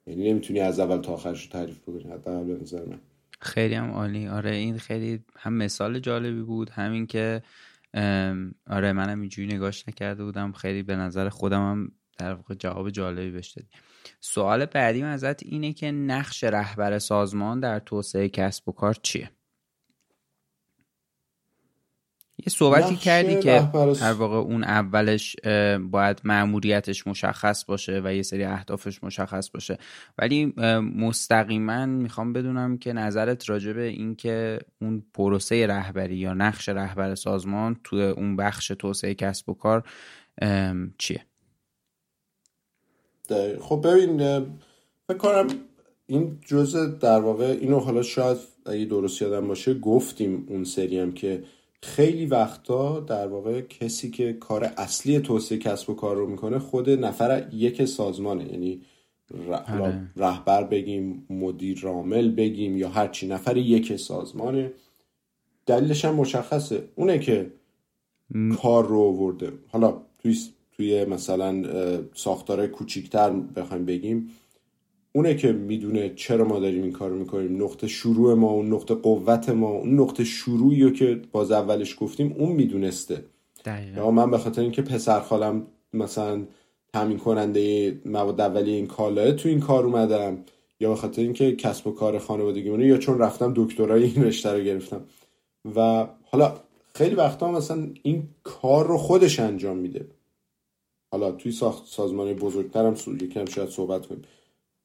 [0.07, 2.99] یعنی نمی‌تونی از اول تا آخرش تعریف بکنی حداقل به نظر من.
[3.39, 4.27] خیلی هم عالی.
[4.27, 6.69] آره این خیلی هم مثال جالبی بود.
[6.69, 7.41] همین که
[8.69, 10.51] آره منم اینجوری نگاش نکرده بودم.
[10.51, 13.69] خیلی به نظر خودم هم در واقع جواب جالبی بهش دادی.
[14.19, 19.31] سوال بعدی ازت اینه که نقش رهبر سازمان در توسعه کسب و کار چیه؟
[22.37, 23.69] یه صحبتی کردی که
[24.01, 25.35] در واقع اون اولش
[25.81, 29.77] باید معموریتش مشخص باشه و یه سری اهدافش مشخص باشه.
[30.17, 30.53] ولی
[30.95, 37.15] مستقیما می‌خوام بدونم که نظرت راجع به این که اون پروسه رهبری یا نقش رهبر
[37.15, 39.83] سازمان توی اون بخش توسعه کسب و کار
[40.97, 41.25] چیه؟
[43.61, 44.17] خب ببین
[45.07, 45.47] فکر کنم
[46.05, 51.11] این جزء در واقع اینو حالا شاید اگه درست یادم باشه گفتیم اون سری هم
[51.11, 51.43] که
[51.83, 56.89] خیلی وقتا در واقع کسی که کار اصلی توسعه کسب و کار رو می‌کنه خود
[56.89, 58.51] نفر یک سازمانه.
[58.51, 58.81] یعنی
[59.67, 60.01] آره.
[60.15, 64.71] رهبر بگیم مدیر رامل بگیم یا هرچی نفر یک سازمانه.
[65.65, 66.83] دلیلش هم مشخصه.
[66.95, 67.51] اونه که
[68.61, 69.51] کار رو آورده.
[69.67, 70.37] حالا توی
[70.81, 71.63] توی مثلا
[72.13, 74.29] ساختاره کوچیکتر بخوایم بگیم
[75.11, 79.49] اونه که می‌دونه چرا ما داریم این کارو می‌کنیم نقطه شروع ما اون نقطه قوت
[79.49, 83.25] ما اون نقطه شروعی رو که باز اولش گفتیم اون می‌دونسته.
[83.95, 86.43] یا من به خاطر اینکه پسر خالم مثلا
[86.93, 90.37] تامین کننده مواد اولیه این کالاه تو این کار اومدم
[90.79, 94.63] یا به خاطر اینکه کسب و کار خانوادگیمونه یا چون رفتم دکترای این رشته رو
[94.63, 95.01] گرفتم.
[95.75, 96.53] و حالا
[96.93, 100.05] خیلی وقتا مثلا این کار رو خودش انجام میده.
[101.11, 104.21] حالا توی ساخت سازمان بزرگترم یکم شاید صحبت کنیم.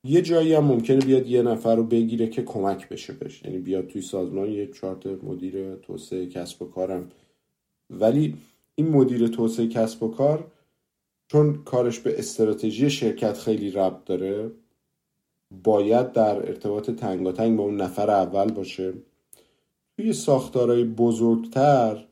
[0.05, 3.87] یه جایی هم ممکنه بیاد یه نفر رو بگیره که کمک بشه بشه یعنی بیاد
[3.87, 7.09] توی سازمان یه چارت مدیر توسعه کسب و کارم.
[7.91, 8.37] ولی
[8.75, 10.53] این مدیر توسعه کسب و کار
[11.29, 14.51] چون کارش به استراتژی شرکت خیلی ربط داره
[15.65, 18.93] باید در ارتباط تنگاتنگ با اون نفر اول باشه.
[19.97, 22.06] توی ساختارهای بزرگتر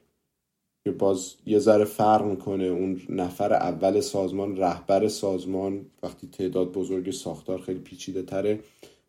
[0.85, 7.11] که باز یه ذره فرق می‌کنه اون نفر اول سازمان رهبر سازمان وقتی تعداد بزرگ
[7.11, 8.61] ساختار خیلی پیچیده تره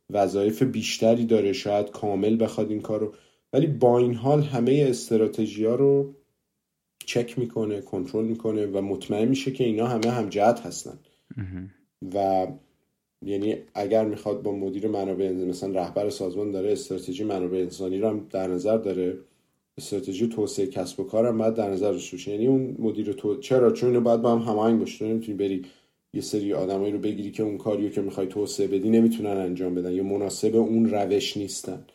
[0.10, 3.14] وظایف بیشتری داره شاید کامل بخواد این کار رو
[3.54, 6.14] ولی با این حال همه استراتژی ها رو
[7.06, 11.00] چک می‌کنه کنترل می‌کنه و مطمئن میشه که اینا همه همجهت هستن.
[12.16, 12.48] و
[13.26, 18.28] یعنی اگر می‌خواد با مدیر منابع مثلا رهبر سازمان داره استراتژی منابع انسانی رو هم
[18.32, 19.18] در نظر داره
[19.78, 22.32] استراتژی توسعه کسب و کارم باید در نظر داشته باشه.
[22.32, 25.08] یعنی اون مدیر تو چرا؟ چون اینو باید با هم هماهنگ باشه.
[25.08, 25.66] نمی‌تونی بری
[26.14, 29.92] یه سری آدمایی رو بگیری که اون کاریو که می‌خوای توسعه بدی نمی‌تونن انجام بدن
[29.92, 31.86] یا مناسب اون روش نیستن.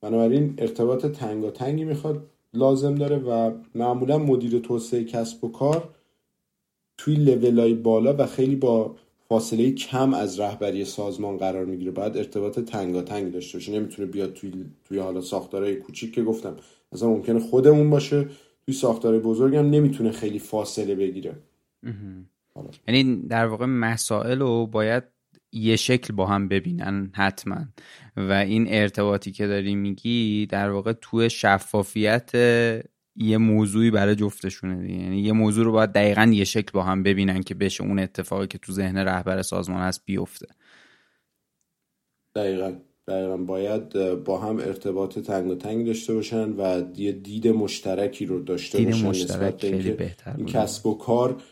[0.00, 5.88] بنابراین ارتباط تنگی می‌خواد لازم داره و معمولا مدیر توسعه کسب و کار
[6.98, 8.96] توی لولای بالا و خیلی با
[9.28, 11.90] فاصله کم از رهبری سازمان قرار می‌گیره.
[11.90, 13.72] باید ارتباط تنگاتنگ داشته باشه.
[13.72, 14.52] نمی‌تونه بیاد توی
[14.84, 16.56] توی حالا ساختارهای کوچیک که گفتم.
[16.92, 18.28] مثلا ممکنه خودمون باشه.
[18.66, 21.36] توی ساختار بزرگ هم نمی‌تونه خیلی فاصله بگیره.
[22.88, 25.04] یعنی در واقع مسائل رو باید
[25.52, 27.64] یه شکل با هم ببینن حتما.
[28.16, 32.30] و این ارتباطی که داری میگی در واقع توی شفافیت
[33.16, 37.42] یه موضوعی برای جفتشونه یعنی یه موضوع رو باید دقیقا یه شکل با هم ببینن
[37.42, 40.46] که بشه اون اتفاقی که تو ذهن رهبر سازمان هست بیفته.
[42.34, 42.72] دقیقا.
[43.08, 48.42] دقیقا باید با هم ارتباط تنگ و تنگ داشته باشن و یه دید مشترکی رو
[48.42, 51.42] داشته دید باشن مشترک خیلی بهتر این کسب و کار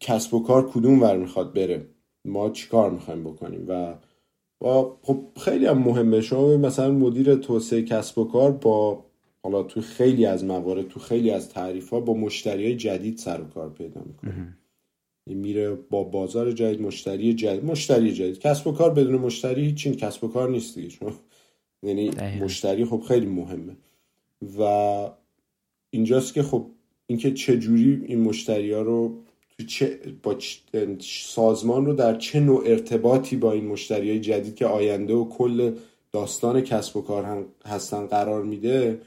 [0.00, 1.86] کسب و کار کدوم ور می‌خواد بره؟
[2.24, 3.94] ما چیکار می‌خوایم بکنیم؟ و
[4.58, 6.20] با خب خیلی هم مهمه.
[6.20, 9.04] شما مثلا مدیر توسعه کسب و کار با
[9.42, 13.40] حالا تو خیلی از موارد تو خیلی از تعریف ها با مشتری های جدید سر
[13.40, 14.56] و کار پیدا می‌کنه.
[15.26, 17.64] میره با بازار جدید مشتری جدید.
[17.64, 18.38] مشتری جدید.
[18.38, 20.88] کسب و کار بدون مشتری هیچ کسب و کار نیست دیگه.
[20.88, 21.12] شما
[21.82, 22.10] یعنی
[22.40, 23.76] مشتری خب خیلی مهمه.
[24.58, 24.62] و
[25.90, 26.66] اینجاست که خب
[27.06, 29.18] اینکه چه جوری این مشتری ها رو
[29.66, 30.36] چه با
[31.00, 35.76] سازمان رو در چه نوع ارتباطی با این مشتری های جدید که آینده و کل
[36.12, 39.00] داستان کسب و کار هستن قرار میده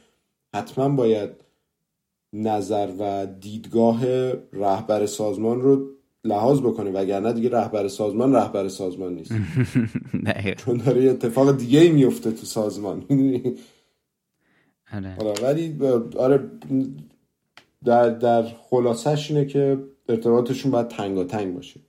[0.53, 1.29] حتما باید
[2.33, 4.05] نظر و دیدگاه
[4.53, 9.31] رهبر سازمان رو لحاظ بکنه وگرنه دیگه رهبر سازمان رهبر سازمان نیست.
[10.65, 13.05] چون داره یه اتفاق دیگه ای میفته تو سازمان.
[14.93, 15.15] آره.
[15.19, 15.77] آره ولی
[16.17, 16.51] آره
[17.85, 21.79] در در خلاصش اینه که ارتباطشون باید تنگ باشه.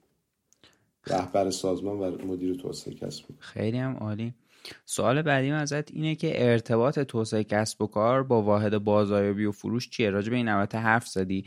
[1.07, 3.25] رهبر سازمان و مدیر توسعه کسب.
[3.39, 4.35] خیلی هم عالی.
[4.85, 9.91] سوال بعدی ازت اینه که ارتباط توسعه کسب و کار با واحد بازاریابی و فروش
[9.91, 11.45] چیه؟ راجع به این البته حرف زدی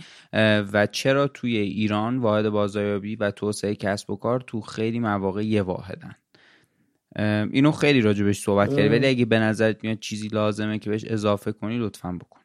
[0.74, 5.62] و چرا توی ایران واحد بازاریابی و توسعه کسب و کار تو خیلی مواقع یه
[5.62, 6.16] واحدن؟
[7.52, 11.52] اینو خیلی راجبش صحبت کردی ولی اگه به نظرت میاد چیزی لازمه که بهش اضافه
[11.52, 12.40] کنی لطفا بکن.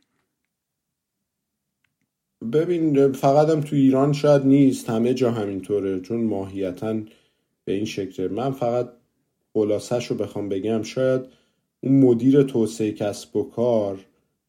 [2.52, 7.00] ببین فقط هم تو ایران شاید نیست همه جا همینطوره چون ماهیتا
[7.64, 8.28] به این شکل.
[8.28, 8.88] من فقط
[9.56, 11.20] خلاصش رو بخوام بگم شاید
[11.80, 13.98] اون مدیر توسعه کسب و کار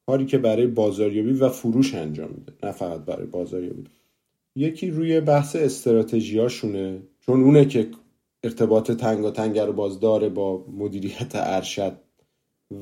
[0.05, 3.83] کاری که برای بازاریابی و فروش انجام میده نه فقط برای بازاریابی.
[4.55, 7.89] یکی روی بحث استراتژیاشونه چون اونه که
[8.43, 11.97] ارتباط تنگ رو باز داره با مدیریت ارشد.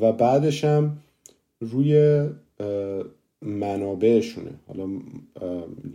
[0.01, 0.97] و بعدش هم
[1.59, 2.23] روی
[3.41, 4.51] منابعشونه.
[4.67, 4.87] حالا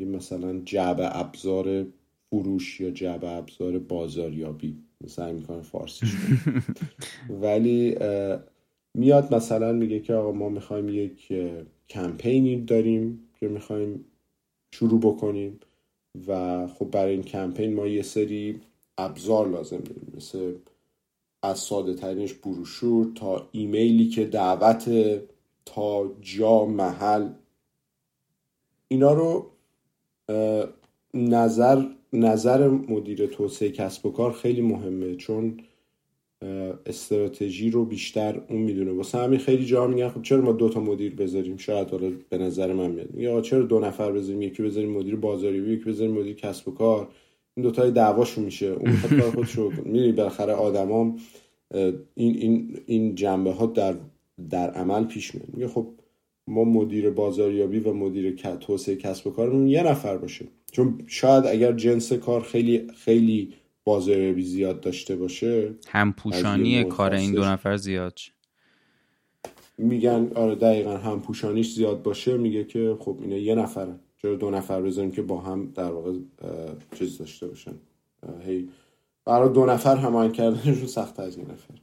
[0.00, 1.86] مثلا جعب ابزار
[2.30, 4.76] فروش یا جعب ابزار بازاریابی.
[5.06, 6.16] سعی می‌کنه فارسیش
[7.30, 7.96] ولی
[8.94, 11.32] میاد مثلا میگه که آقا ما می‌خوایم یک
[11.88, 14.04] کمپینی داریم که می‌خوایم
[14.74, 15.60] شروع بکنیم
[16.26, 18.60] و خب برای این کمپین ما یه سری
[18.98, 20.12] ابزار لازم داریم.
[20.16, 20.54] مثل
[21.42, 24.90] از ساده ترینش بروشور تا ایمیلی که دعوت
[25.64, 27.28] تا جا محل.
[28.88, 29.50] اینا رو
[31.14, 35.60] نظر نظر مدیر توسعه کسب و کار خیلی مهمه چون
[36.86, 38.92] استراتژی رو بیشتر اون می‌دونه.
[38.92, 42.38] واسه همین خیلی جا میگن خب چرا ما دو تا مدیر بذاریم؟ شاید حالا به
[42.38, 43.14] نظر من میاد.
[43.14, 47.08] میگه چرا دو نفر بذاریم؟ یکی بذاریم مدیر بازاری یکی بذاریم مدیر کسب و کار.
[47.56, 48.66] این دو تای دعواشون میشه.
[48.66, 51.18] اون کار خودش رو می‌دونی بالاخره آدمام
[52.14, 53.94] این این این جنبه ها در
[54.50, 55.48] در عمل پیش میاد.
[55.52, 55.86] میگه خب
[56.46, 60.46] ما مدیر بازاریابی و مدیر توسعه کسب و کارمون یه نفر باشه.
[60.70, 63.54] چون شاید اگر جنس کار خیلی خیلی
[63.84, 68.18] بازاریابی زیاد داشته باشه هم پوشانی کار این دو نفر زیاد
[69.78, 74.50] میگن آره دقیقا هم پوشانیش زیاد باشه میگه که خب اینه یه نفره چرا دو
[74.50, 76.12] نفر بذاریم که با هم در واقع
[76.98, 77.74] چیز داشته باشن؟
[78.46, 78.68] هی
[79.24, 81.74] برای دو نفر همان کردنشون سخت از یه نفر.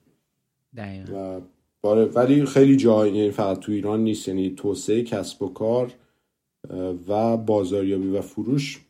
[0.78, 1.38] دقیقا.
[1.38, 1.41] و
[1.82, 5.93] باره ولی خیلی جای یعنی فقط تو ایران نیست یعنی توسعه کسب و کار
[7.08, 8.86] و بازاریابی و فروش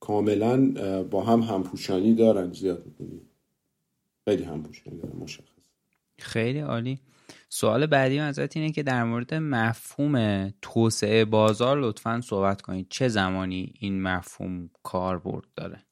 [0.00, 2.84] کاملا با هم همپوشانی دارن زیاد
[4.24, 5.42] خیلی همپوشانی دارن مشخص.
[6.18, 6.98] خیلی عالی.
[7.48, 13.74] سوال بعدی ازت اینه که در مورد مفهوم توسعه بازار لطفا صحبت کنید چه زمانی
[13.80, 15.82] این مفهوم کاربرد داره؟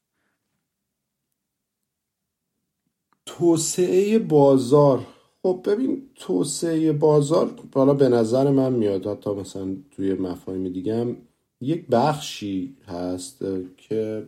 [3.26, 5.06] توسعه بازار.
[5.46, 11.16] خب ببین توسعه بازار بالا به نظر من میاد حتی مثلا توی مفاهیم دیگه
[11.60, 13.44] یک بخشی هست
[13.76, 14.26] که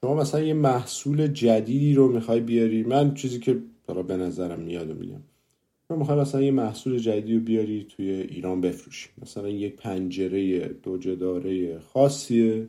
[0.00, 2.82] شما مثلا یه محصول جدیدی رو می‌خوای بیاری.
[2.82, 5.20] من چیزی که برای به نظرم میاد و میگم.
[5.88, 9.08] شما می‌خوای مثلا یه محصول جدیدی رو بیاری توی ایران بفروشی.
[9.22, 12.68] مثلا یک پنجره دو جداره خاصیه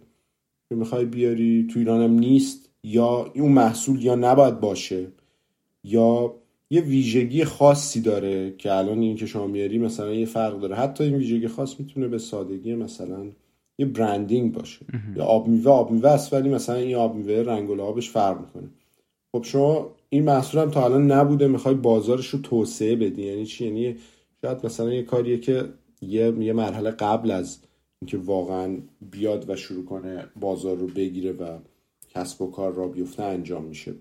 [0.70, 1.68] که می‌خوای بیاری.
[1.74, 5.08] تو ایران هم نیست یا اون محصول یا نباید باشه
[5.84, 6.36] یا
[6.70, 10.76] یه ویژگی خاصی داره که الان این که شما میاری مثلا یه فرق داره.
[10.76, 13.26] حتی این ویژگی خاص می‌تونه به سادگی مثلا
[13.78, 14.86] یه برندینگ باشه.
[15.16, 18.40] یا آب میوه آب میوه است ولی مثلا این آب میوه رنگ و لعابش فرق
[18.40, 18.70] می‌کنه.
[19.32, 23.22] خب شما این محصول هم تا الان نبوده می‌خوای بازارش رو توسعه بدی.
[23.22, 23.96] یعنی چی؟ یعنی
[24.42, 25.66] شاید مثلا یه کاریه که
[26.02, 27.60] یه یه مرحله قبل از
[28.02, 28.78] اینکه واقعا
[29.12, 31.58] بیاد و شروع کنه بازار رو بگیره و
[32.10, 33.94] کسب و کار را بیفته انجام میشه.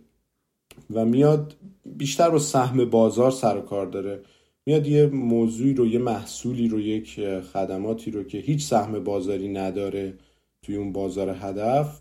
[0.94, 1.56] و میاد
[1.86, 4.22] بیشتر با سهم بازار سر کار داره.
[4.66, 10.14] میاد یه موضوعی رو یه محصولی رو یک خدماتی رو که هیچ سهم بازاری نداره
[10.62, 12.00] توی اون بازار هدف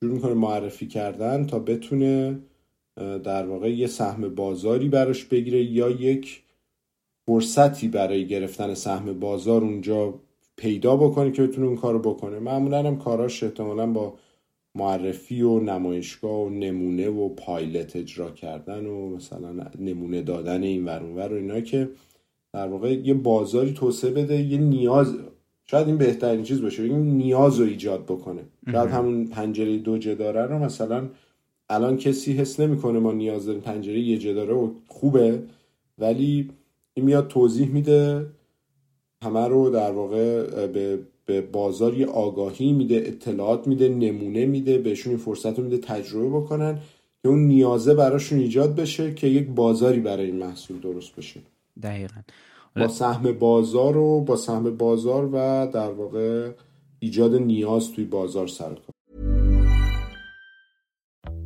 [0.00, 2.38] شروع می‌کنه معرفی کردن تا بتونه
[2.96, 6.42] در واقع یه سهم بازاری براش بگیره یا یک
[7.26, 10.14] فرصتی برای گرفتن سهم بازار اونجا
[10.56, 12.38] پیدا بکنه که بتونه اون کارو بکنه.
[12.38, 14.14] معمولا هم کاراش احتمالا با
[14.76, 21.32] معرفی و نمایشگاه و نمونه و پایلت اجرا کردن و مثلا نمونه دادن این ور
[21.32, 21.88] و اینا که
[22.52, 25.14] در واقع یه بازاری توسعه بده یه نیاز
[25.66, 28.42] شاید این بهترین چیز باشه این نیاز رو ایجاد بکنه.
[28.72, 31.08] شاید همون پنجره دو جداره رو مثلا
[31.68, 35.42] الان کسی حس نمی‌کنه ما نیاز داریم پنجره یه جداره و خوبه
[35.98, 36.50] ولی
[36.94, 38.26] این میاد توضیح میده
[39.22, 45.10] همه رو در واقع به به بازار یه آگاهی میده اطلاعات میده نمونه میده بهشون
[45.10, 46.78] این فرصت رو میده تجربه بکنن
[47.22, 51.40] که اون نیازه براشون ایجاد بشه که یک بازاری برای این محصول درست بشه.
[51.82, 52.20] دقیقا.
[52.76, 56.50] با سهم بازار و با سهم بازار و در واقع
[56.98, 58.76] ایجاد نیاز توی بازار سر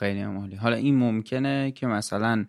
[0.00, 0.56] خیلی عالی.
[0.56, 2.46] حالا این ممکنه که مثلا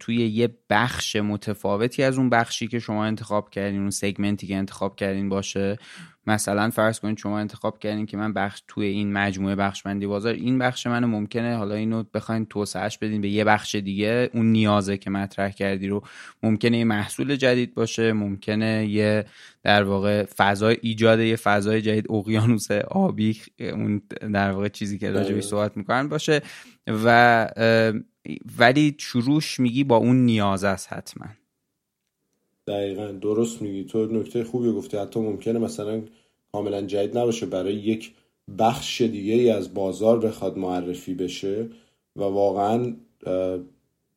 [0.00, 4.96] توی یه بخش متفاوتی از اون بخشی که شما انتخاب کردین اون سگمنتی که انتخاب
[4.96, 5.78] کردین باشه.
[6.26, 10.34] مثلا فرض کنید شما انتخاب کردین که من بخش توی این مجموعه بخش بندی بازار
[10.34, 14.30] این بخش من ممکنه حالا اینو بخواین توسعهش بدین به یه بخش دیگه.
[14.34, 16.02] اون نیازه که مطرح کردی رو
[16.42, 19.24] ممکنه یه محصول جدید باشه ممکنه یه
[19.62, 25.44] در واقع فضای ایجاد یه فضای جدید اقیانوس آبی اون در واقع چیزی که راجبش
[25.44, 26.42] صحبت می‌کنن باشه.
[27.04, 27.48] و
[28.58, 31.26] ولی شروعش میگی با اون نیاز است حتما.
[32.66, 33.06] دقیقا.
[33.06, 33.84] درست میگی.
[33.84, 34.96] تو نکته خوبی گفتی.
[34.96, 36.02] حتی ممکنه مثلا
[36.52, 37.46] کاملا جدید نباشه.
[37.46, 38.12] برای یک
[38.58, 41.68] بخش دیگه ای از بازار بخواد معرفی بشه
[42.16, 42.94] و واقعا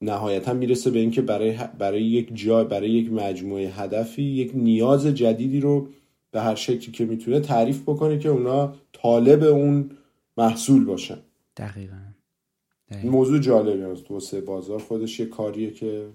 [0.02, 5.60] نهایتا می‌رسه به اینکه برای برای یک جای برای یک مجموعه هدفی یک نیاز جدیدی
[5.60, 5.88] رو
[6.32, 9.92] به هر شکلی که می‌تونه تعریف بکنه که اونا طالب اون
[10.38, 11.18] محصول باشن.
[11.58, 12.07] دقیقا,
[12.92, 13.10] دقیقا.
[13.10, 14.80] موضوع جالبی از توسعه بازار.
[14.80, 16.10] خودش یه کاریه که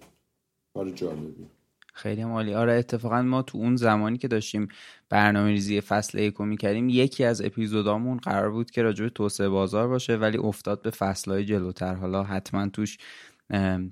[0.74, 1.46] کار جالبی
[1.94, 4.68] خیلی مالی آره اتفاقا ما تو اون زمانی که داشتیم
[5.08, 9.88] برنامه ریزی فصل یکو می‌کردیم یکی از اپیزودامون قرار بود که راجع به توسعه بازار
[9.88, 11.94] باشه ولی افتاد به فصلهای جلوتر.
[11.94, 12.98] حالا حتما توش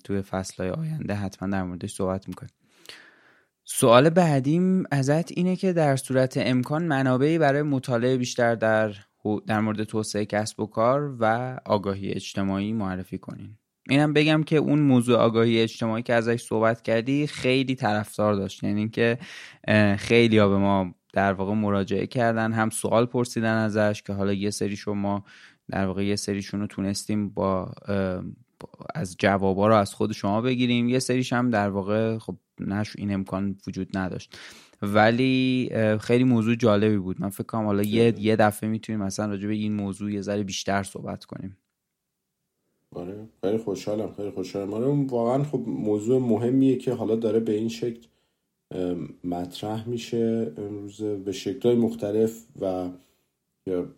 [0.05, 2.53] توی فصلهای آینده حتما در موردش صحبت می‌کنیم.
[3.65, 8.95] سوال بعدیم ازت اینه که در صورت امکان منابعی برای مطالعه بیشتر در
[9.47, 13.57] در مورد توسعه کسب و کار و آگاهی اجتماعی معرفی کنین.
[13.89, 18.65] اینم بگم که اون موضوع آگاهی اجتماعی که ازش صحبت کردی خیلی طرفدار داشت.
[18.65, 19.19] یعنی اینکه
[19.99, 24.51] خیلی ها به ما در واقع مراجعه کردن هم سوال پرسیدن ازش که حالا یه
[24.51, 25.25] سری شما
[25.69, 27.73] در واقع یه سریشون رو تونستیم با
[28.95, 30.89] از جوابا رو از خود شما بگیریم.
[30.89, 34.39] یه سریش هم در واقع خب نش این امکان وجود نداشت.
[34.83, 35.71] ولی
[36.01, 37.21] خیلی موضوع جالبی بود.
[37.21, 40.43] من فکر کنم حالا یه یه دفعه می‌تونیم مثلا راجع به این موضوع یه ذره
[40.43, 41.57] بیشتر صحبت کنیم.
[42.95, 43.29] آره.
[43.45, 44.75] خیلی خوشحالم خیلی خوشحالم.
[44.75, 48.07] آره واقعا خب موضوع مهمیه که حالا داره به این شکل
[49.25, 52.89] مطرح میشه امروز به شکلهای مختلف و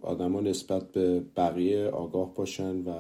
[0.02, 2.92] آدما نسبت به بقیه آگاه باشن و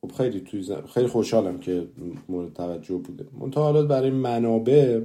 [0.00, 1.88] خب خیلی توی خیلی خوشحالم که
[2.28, 3.26] مورد توجه بوده.
[3.40, 5.00] منتها حالا برای منابع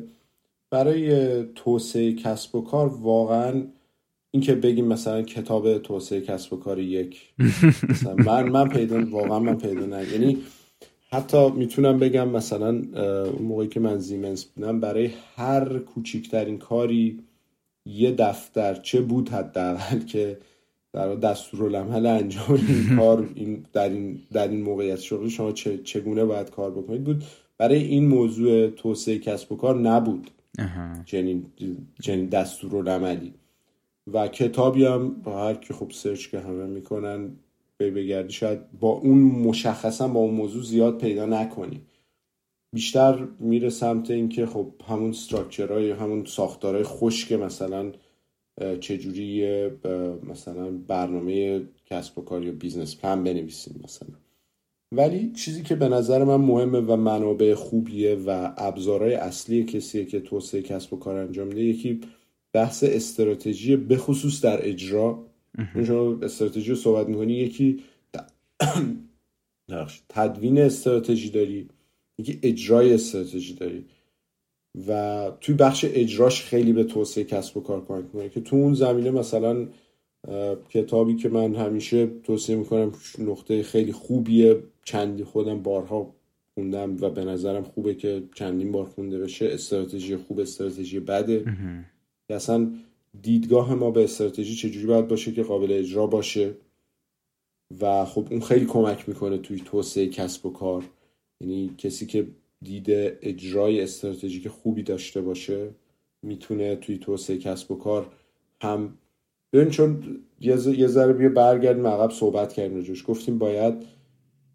[0.72, 3.64] برای توسعه کسب و کار واقعا
[4.32, 7.34] اینکه بگیم مثلا کتاب توسعه کسب و کار یک.
[7.90, 10.38] مثلا من من پیدا واقعا من پیدا نه یعنی
[11.10, 12.70] حتی می‌تونم بگم مثلا
[13.26, 17.20] اون موقعی که من زیمنس بودم برای هر کوچیکترین کاری
[17.86, 20.38] یه دفتر چه بود حداقل که
[20.94, 25.52] در دستورالعمل انجام این کار این در این در این موقعیت شغلی شما
[25.84, 27.24] چگونه باید کار بکنید بود.
[27.58, 30.32] برای این موضوع توسعه کسب و کار نبود.
[31.06, 31.46] چنین
[32.02, 33.34] چنین دستورالعملی
[34.14, 37.32] و کتابی هم با هر کی خب سرچ که همه می‌کنن
[37.78, 41.82] به بگردی شاید با اون مشخصا با اون موضوع زیاد پیدا نکنی.
[42.74, 47.92] بیشتر میره سمت اینکه خب همون استراکچرهای همون ساختارهای خشک مثلا
[48.80, 49.46] چجوری
[50.24, 54.10] مثلا برنامه کسب و کار یا business plan بنویسیم مثلا.
[54.96, 60.20] ولی چیزی که به نظر من مهمه و منابع خوبیه و ابزارهای اصلی کسیه که
[60.20, 62.02] توسعه کسب و کار انجام میده یکی
[62.54, 65.26] بحث استراتژی به خصوص در اجرا.
[65.88, 67.84] شما استراتژی رو صحبت می‌کنی یکی
[70.10, 71.68] تدوین استراتژی داری
[72.18, 73.86] یکی اجرای استراتژی داری.
[74.88, 78.74] و توی بخش اجراش خیلی به توسعه کسب و کار کمک می‌کنه که تو اون
[78.74, 79.68] زمینه مثلا
[80.70, 86.14] کتابی که من همیشه توصیه می‌کنم نقطه خیلی خوبیه چندی خودم بارها
[86.54, 89.46] خوندم و به نظرم خوبه که چندین بار خونده بشه.
[89.46, 91.46] استراتژی خوب استراتژی بده.
[92.30, 92.72] اصلا
[93.22, 96.54] دیدگاه ما به استراتژی چجوری باید باشه که قابل اجرا باشه؟
[97.82, 100.84] و خب اون خیلی کمک می‌کنه توی توسعه کسب و کار.
[101.42, 102.28] یعنی کسی که
[102.62, 105.70] دیده اجرای استراتژیک خوبی داشته باشه
[106.22, 108.12] می‌تونه توی توسعه کسب و کار
[108.62, 108.98] هم
[109.54, 113.74] ببین چون یه ذره بیا برگردیم عقب صحبت کردیم رجوش گفتیم باید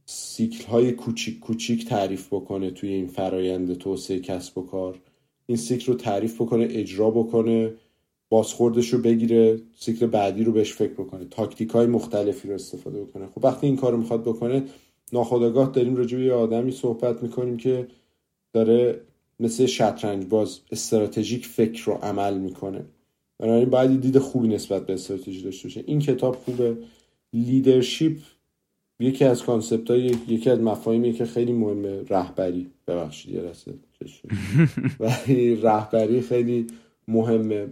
[0.09, 5.01] سیکل های کوچیک کوچیک تعریف بکنه توی این فرایند توسعه کسب و کار.
[5.47, 7.73] این سیکل رو تعریف بکنه اجرا بکنه
[8.29, 13.27] بازخوردش رو بگیره سیکل بعدی رو بهش فکر بکنه تاکتیک های مختلفی رو استفاده بکنه.
[13.27, 14.63] خب وقتی این کار رو می‌خواد بکنه
[15.13, 17.89] ناخودآگاه داریم راجع یه آدمی صحبت می‌کنیم که
[18.53, 19.01] داره
[19.41, 22.85] مثل شطرنج باز استراتژیک فکر و عمل می‌کنه.
[23.39, 25.85] بنابراین باید دید خوبی نسبت به استراتژی داشته باشه.
[25.87, 26.77] این کتاب خوبه.
[27.33, 28.17] leadership
[29.01, 33.43] یکی از concept های یکی از مفاهیمی که خیلی مهمه رهبری ببخشید یه
[35.01, 35.11] و
[35.63, 36.67] رهبری خیلی
[37.09, 37.69] مهمه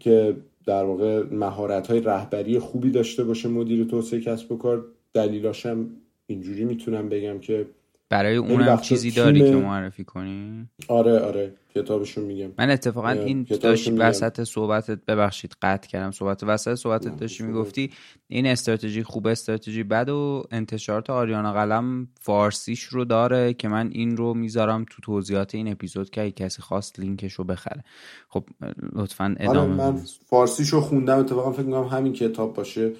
[0.00, 0.36] که
[0.66, 4.84] در واقع مهارت های رهبری خوبی داشته باشه مدیر توسعه کسب و کار.
[5.14, 5.90] دلیلاشم
[6.26, 7.66] اینجوری می‌تونم بگم که
[8.10, 12.50] برای اونم چیزی داری که معرفی کنی؟ آره آره کتابشون میگم.
[12.58, 17.90] من اتفاقا این داشت وسط صحبتت ببخشید قطع کردم صحبت وسط صحبتت داشتی می‌گفتی
[18.28, 24.16] این استراتژی خوب استراتژی بد و انتشارات آریانا قلم فارسیش رو داره که من این
[24.16, 27.84] رو می‌ذارم تو توضیحات این اپیزود که کسی خواست لینکش رو بخره.
[28.28, 28.44] خب
[28.92, 32.92] لطفا آره، ادامه من فارسیش رو خوندم اتفاقا فکر می‌کنم همین کتاب باشه.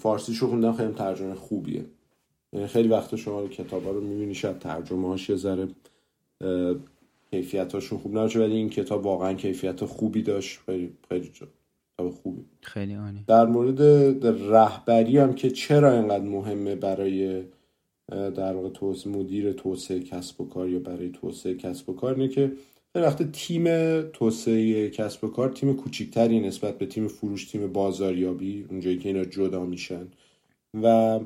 [0.00, 1.84] فارسیش رو خوندم خیلی ترجمه خوبیه.
[2.66, 5.68] خیلی وقت شما کتاب ها رو می‌بینی شاید ترجمه هاش یه ذره
[7.30, 10.60] کیفیت هاشون خوب نباشه ولی این کتاب واقعا کیفیت خوبی داشت.
[10.66, 12.44] خیلی خیلی کتاب خوبی.
[12.60, 13.24] خیلی عالی.
[13.26, 13.82] در مورد
[14.26, 17.42] رهبری هم که چرا اینقدر مهمه برای
[18.10, 22.28] در واقع توسعه مدیر توسعه کسب و کار یا برای توسعه کسب و کار اینه
[22.28, 22.52] که
[22.92, 23.64] خیلی وقت تیم
[24.02, 29.24] توسعه کسب و کار تیم کوچیکتری نسبت به تیم فروش تیم بازاریابی اونجایی که اینا
[29.24, 30.06] جدا میشن.
[30.82, 31.20] و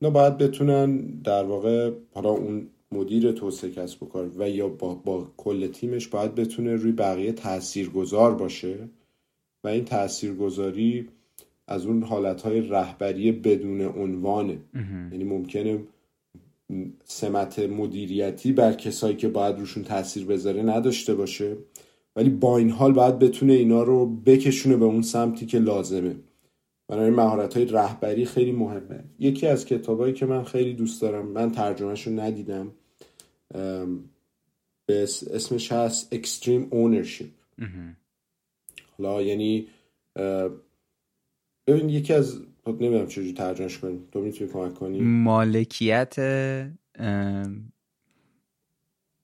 [0.00, 4.94] اینا باید بتونن در واقع حالا اون مدیر توسعه کسب و کار و یا با,
[4.94, 8.88] با کل تیمش باید بتونه روی بقیه تاثیرگذار باشه
[9.64, 11.08] و این تاثیرگذاری
[11.68, 14.58] از اون حالتهای رهبری بدون عنوانه.
[15.12, 15.78] یعنی ممکنه
[17.04, 21.56] سمت مدیریتی بر کسایی که باید روشون تاثیر بذاره نداشته باشه
[22.16, 26.16] ولی با این حال باید بتونه اینا رو بکشونه به اون سمتی که لازمه.
[26.88, 29.04] بنابراین مهارت های رهبری خیلی مهمه.
[29.18, 32.72] یکی از کتابایی که من خیلی دوست دارم من ترجمهش رو ندیدم
[34.86, 37.62] به اسمش هست Extreme Ownership.
[38.98, 39.66] حالا یعنی
[41.66, 44.08] ببین یکی از نمی‌دونم چجوری ترجمهش کنیم.
[44.12, 46.14] تو می‌تونی کمک کنی مالکیت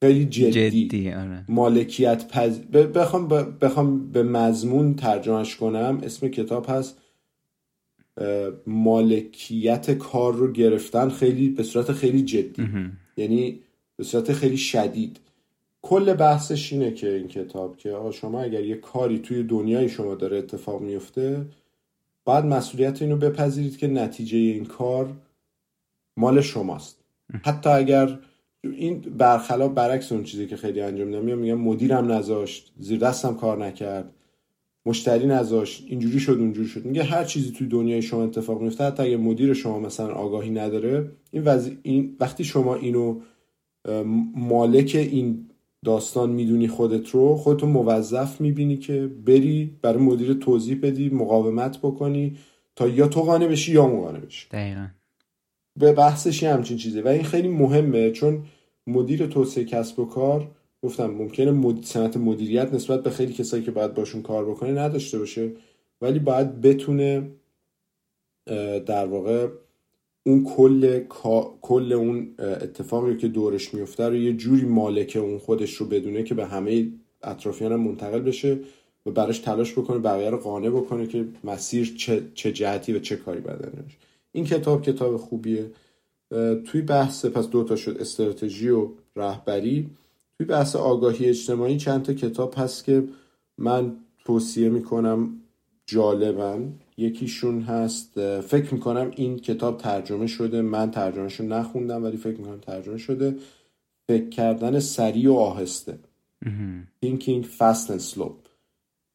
[0.03, 1.45] خیلی جدی, جدی آره.
[1.49, 2.61] مالکیت پز...
[2.61, 3.29] بخوام
[3.61, 6.01] بخوام به مضمون ترجمهش کنم.
[6.03, 7.02] اسم کتاب هست
[8.67, 12.69] مالکیت کار رو گرفتن خیلی به صورت خیلی جدی.
[13.17, 13.61] یعنی
[13.97, 15.21] به صورت خیلی شدید.
[15.83, 20.39] کل بحثش اینه که این کتاب که شما اگر یه کاری توی دنیای شما داره
[20.39, 21.47] اتفاق میفته
[22.25, 25.13] باید مسئولیت اینو بپذیرید که نتیجه این کار
[26.17, 26.99] مال شماست.
[27.45, 28.19] حتی اگر
[28.65, 33.67] این برخلاف برعکس اون چیزی که خیلی انجام میدم میگم مدیرم نذاشت زیر دستم کار
[33.67, 34.11] نکرد.
[34.87, 36.85] مشتری نذاشت اینجوری شد اونجوری شد.
[36.85, 41.13] میگه هر چیزی توی دنیای شما اتفاق میفته حتی اگه مدیر شما مثلا آگاهی نداره
[41.31, 41.49] این,
[41.83, 43.21] این وقتی شما اینو
[44.35, 45.49] مالک این
[45.85, 52.37] داستان می‌دونی خودت رو خودتو موظف می‌بینی که بری برای مدیر توضیح بدی مقاومت بکنی
[52.77, 54.49] تا یا تو قانع بشی یا مقانع بشی.
[54.51, 54.87] دقیقا.
[55.79, 57.03] به بحثش همچین چیزه.
[57.03, 58.43] و این خیلی مهمه چون
[58.87, 60.51] مدیر توسعه کسب و کار
[60.83, 61.85] گفتم ممکنه مد...
[61.85, 65.51] سمت مدیریت نسبت به خیلی کسایی که باید باشون کار بکنه نداشته باشه
[66.01, 67.31] ولی باید بتونه
[68.87, 69.49] در واقع
[70.27, 71.01] اون کل
[71.61, 76.35] کل اون اتفاقی که دورش میفته رو یه جوری مالک اون خودش رو بدونه که
[76.35, 78.59] به همه اطرافیان منتقل بشه
[79.07, 83.17] و براش تلاش بکنه بقیه رو قانع بکنه که مسیر چه, چه جهتی و چه
[83.17, 83.99] کاری بدنش
[84.33, 85.71] این کتاب کتاب خوبیه.
[86.65, 89.91] توی بحث پس دوتا شد استراتژی و رهبری.
[90.39, 93.05] توی بحث آگاهی اجتماعی چند تا کتاب هست که
[93.59, 95.31] من توصیه می‌کنم
[95.87, 100.63] جالبن یکیشون هست فکر می‌کنم این کتاب ترجمه شده.
[100.63, 103.37] من ترجمهش رو نخوندم ولی فکر می‌کنم ترجمه شده.
[104.09, 105.99] فکر کردن سریع و آهسته.
[107.05, 108.33] Thinking Fast and Slow.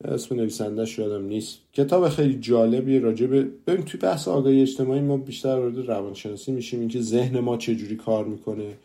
[0.05, 1.59] اسم نویسندهش یادم نیست.
[1.73, 6.79] کتاب خیلی جالبی راجع به ببین توی بحث آگاهی اجتماعی ما بیشتر وارد روانشناسی میشیم.
[6.79, 8.77] اینکه ذهن ما چجوری کار می‌کنه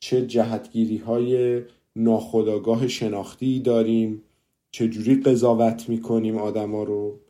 [0.00, 1.60] چه جهتگیری های
[1.98, 4.22] ناخداگاه شناختی داریم.
[4.70, 7.20] چجوری قضاوت می‌کنیم آدما رو؟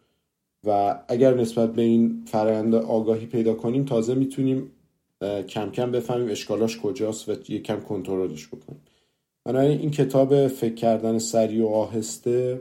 [0.65, 4.71] و اگر نسبت به این فرآیند آگاهی پیدا کنیم تازه می‌تونیم
[5.49, 8.81] کم کم بفهمیم اشکالاش کجاست و یک کم کنترلش بکنیم.
[9.45, 12.61] بنابراین این کتاب فکر کردن سریع و آهسته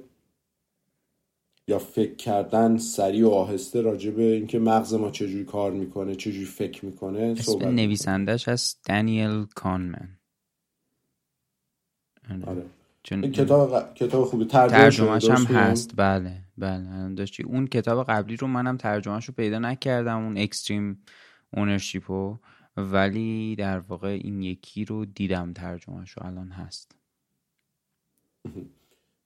[1.68, 6.45] یا فکر کردن سریع و آهسته راجع به اینکه مغز ما چجوری کار می‌کنه چجوری
[6.45, 10.16] فکر می‌کنه اسم نویسندش هست دانیل کانمن.
[12.47, 12.63] آره.
[13.03, 14.45] چون کتاب کتاب خوبی.
[14.45, 15.91] ترجمه هم هست.
[15.95, 17.13] بله بله.
[17.15, 21.03] داشتی اون کتاب قبلی رو منم ترجمهش رو پیدا نکردم اون اکستریم
[21.53, 22.38] اونرشیپو
[22.78, 26.95] ولی در واقع این یکی رو دیدم ترجمهش رو الان هست.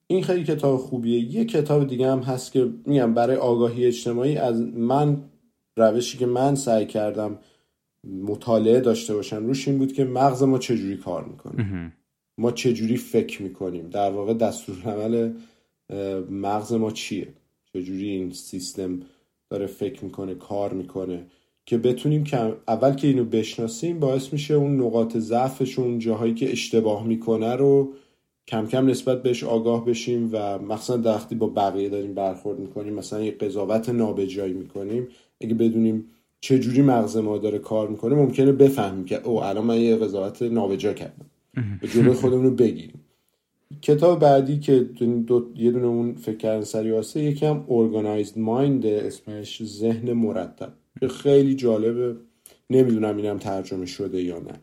[0.08, 1.20] این خیلی کتاب خوبیه.
[1.20, 5.24] یه کتاب دیگه هم هست که میگم برای آگاهی اجتماعی از من
[5.78, 7.40] روشی که من سعی کردم
[8.24, 11.92] مطالعه داشته باشم روش این بود که مغز ما چجوری کار می‌کنه.
[12.38, 15.34] ما چجوری فکر می‌کنیم؟ در واقع دستورالعمل
[16.30, 17.28] مغز ما چیه؟
[17.74, 19.00] چجوری این سیستم
[19.50, 21.26] داره فکر می‌کنه کار می‌کنه؟
[21.66, 26.52] که بتونیم که اول که اینو بشناسیم باعث میشه اون نقاط ضعفش اون جاهایی که
[26.52, 27.94] اشتباه می‌کنه رو
[28.48, 33.22] کم کم نسبت بهش آگاه بشیم و مخصوصا وقتی با بقیه داریم برخورد می‌کنیم مثلا
[33.22, 35.08] یه قضاوت نابجایی می‌کنیم
[35.42, 36.06] اگه بدونیم
[36.42, 40.42] چه جوری مغز ما داره کار می‌کنه ممکنه بفهمیم که او الان من یه قضاوت
[40.42, 41.31] نابجا کردم.
[41.94, 43.00] جلوی خودمون رو بگیریم.
[43.82, 44.80] کتاب بعدی که
[45.28, 50.74] دو یه دونه اون فکر کردن سری واسه یکی هم Organized Mind اسمش ذهن مرتب.
[51.10, 52.16] خیلی جالبه.
[52.70, 54.62] نمی‌دونم اینم ترجمه شده یا نه.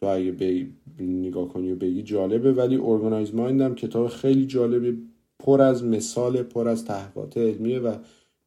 [0.00, 4.96] تو اگه بی نگاه کنی و بگی جالبه ولی ارگانایز مایند هم کتاب خیلی جالبه
[5.38, 7.94] پر از مثال پر از تحقیقات علمیه و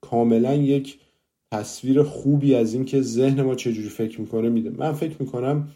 [0.01, 0.99] کاملا یک
[1.51, 4.69] تصویر خوبی از اینکه ذهن ما چجوری فکر می‌کنه میده.
[4.69, 5.67] من فکر می‌کنم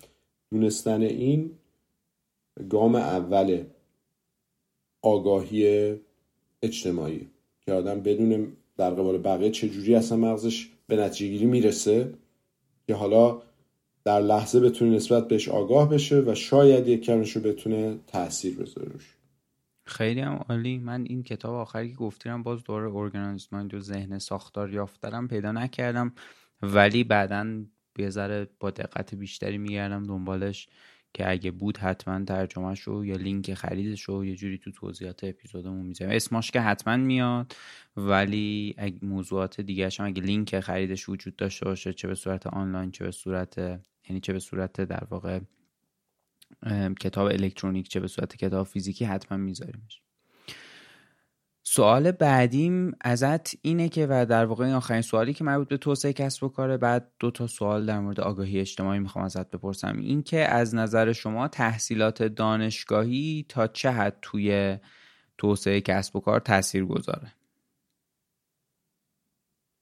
[0.52, 1.52] دونستن این
[2.70, 3.64] گام اول
[5.02, 5.95] آگاهی
[6.62, 7.28] اجتماعی
[7.62, 12.14] که آدم بدون در قبال بقیه چجوری اصلا مغزش به نتیجه گیری می‌رسه
[12.88, 13.41] که حالا
[14.04, 18.88] در لحظه بتونه نسبت بهش آگاه بشه و شاید یک کمش رو بتونه تاثیر بذاره
[18.91, 19.16] روش.
[19.86, 20.78] خیلی هم عالی.
[20.78, 25.52] من این کتاب آخری که گفتیرم باز دوره ارگانیزم مایند و ذهن ساختار یافترم پیدا
[25.52, 26.14] نکردم
[26.62, 27.64] ولی بعدا
[28.00, 30.68] یه ذره با دقت بیشتری میگردم دنبالش
[31.14, 35.86] که اگه بود حتما ترجمهش رو یا لینک خریدش رو یه جوری تو توضیحات اپیزودمون
[35.86, 36.16] می‌ذاریم.
[36.16, 37.56] اسمش که حتما میاد
[37.97, 42.91] ولی اگه موضوعات دیگه هم اگه لینک خریدش وجود داشته باشه چه به صورت آنلاین
[42.91, 43.58] چه به صورت
[44.10, 45.39] یعنی چه به صورت در واقع
[47.00, 50.02] کتاب الکترونیک چه به صورت کتاب فیزیکی حتما میذاریمش.
[51.64, 56.14] سوال بعدیم ازت اینه که و در واقع این آخرین سوالی که مربوط به توسعه
[56.14, 59.97] کسب و کاره بعد دو تا سوال در مورد آگاهی اجتماعی می‌خوام ازت بپرسم.
[59.97, 64.78] این که از نظر شما تحصیلات دانشگاهی تا چه حد توی
[65.38, 67.32] توسعه کسب و کار تاثیر گذاره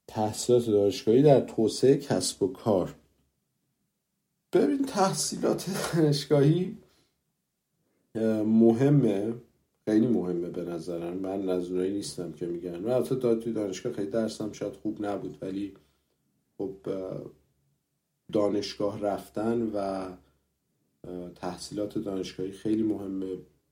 [0.07, 2.95] تحصیلات دانشگاهی در توسعه کسب و کار.
[4.53, 5.65] ببین تحصیلات
[5.95, 6.77] دانشگاهی
[8.45, 9.33] مهمه.
[9.87, 11.13] خیلی مهمه به نظرم.
[11.13, 12.79] من از اونایی نیستم که میگن.
[12.79, 15.73] من البته توی دانشگاه خیلی درسم شاید خوب نبود ولی
[16.57, 16.75] خب
[18.33, 20.07] دانشگاه رفتن و
[21.35, 23.25] تحصیلات دانشگاهی خیلی مهمه.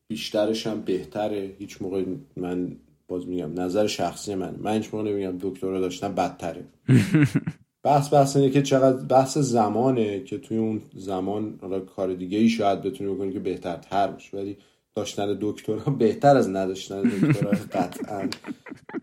[0.07, 1.55] بیشترش هم بهتره.
[1.59, 2.05] هیچ موقع
[2.35, 2.75] من
[3.07, 4.55] باز میگم نظر شخصی من.
[4.59, 6.65] من هیچ موقع نمیگم دکترا داشتن بدتره.
[7.83, 12.49] بحث بحث اینه که چقدر بحث زمانه که توی اون زمان حالا کار دیگه ای
[12.49, 14.37] شاید بتونی بکنی که بهترتر باشه.
[14.37, 14.57] ولی
[14.95, 18.29] داشتن دکترا بهتر از نداشتن دکترا قطعا.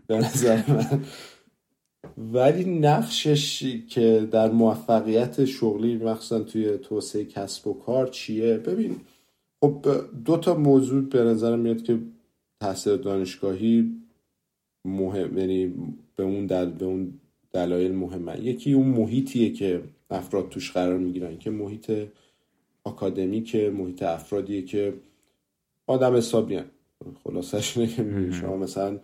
[0.07, 1.03] به نظر من.
[2.17, 8.95] ولی نقشش که در موفقیت شغلی مخصوصا توی توسعه کسب و کار چیه؟ ببین
[9.61, 9.85] خب
[10.25, 11.99] دو تا موضوع به نظر میاد که
[12.59, 14.01] تاثیر دانشگاهی
[14.85, 15.73] مهم یعنی
[16.15, 17.19] به اون دل به اون
[17.51, 18.39] دلایل مهمه.
[18.39, 21.91] یکی اون محیطیه که افراد توش قرار می‌گیرن که محیط
[22.83, 24.93] آکادمیک محیط افرادیه که
[25.87, 26.65] آدم حسابی هم.
[27.23, 28.99] خلاصش که شما مثلا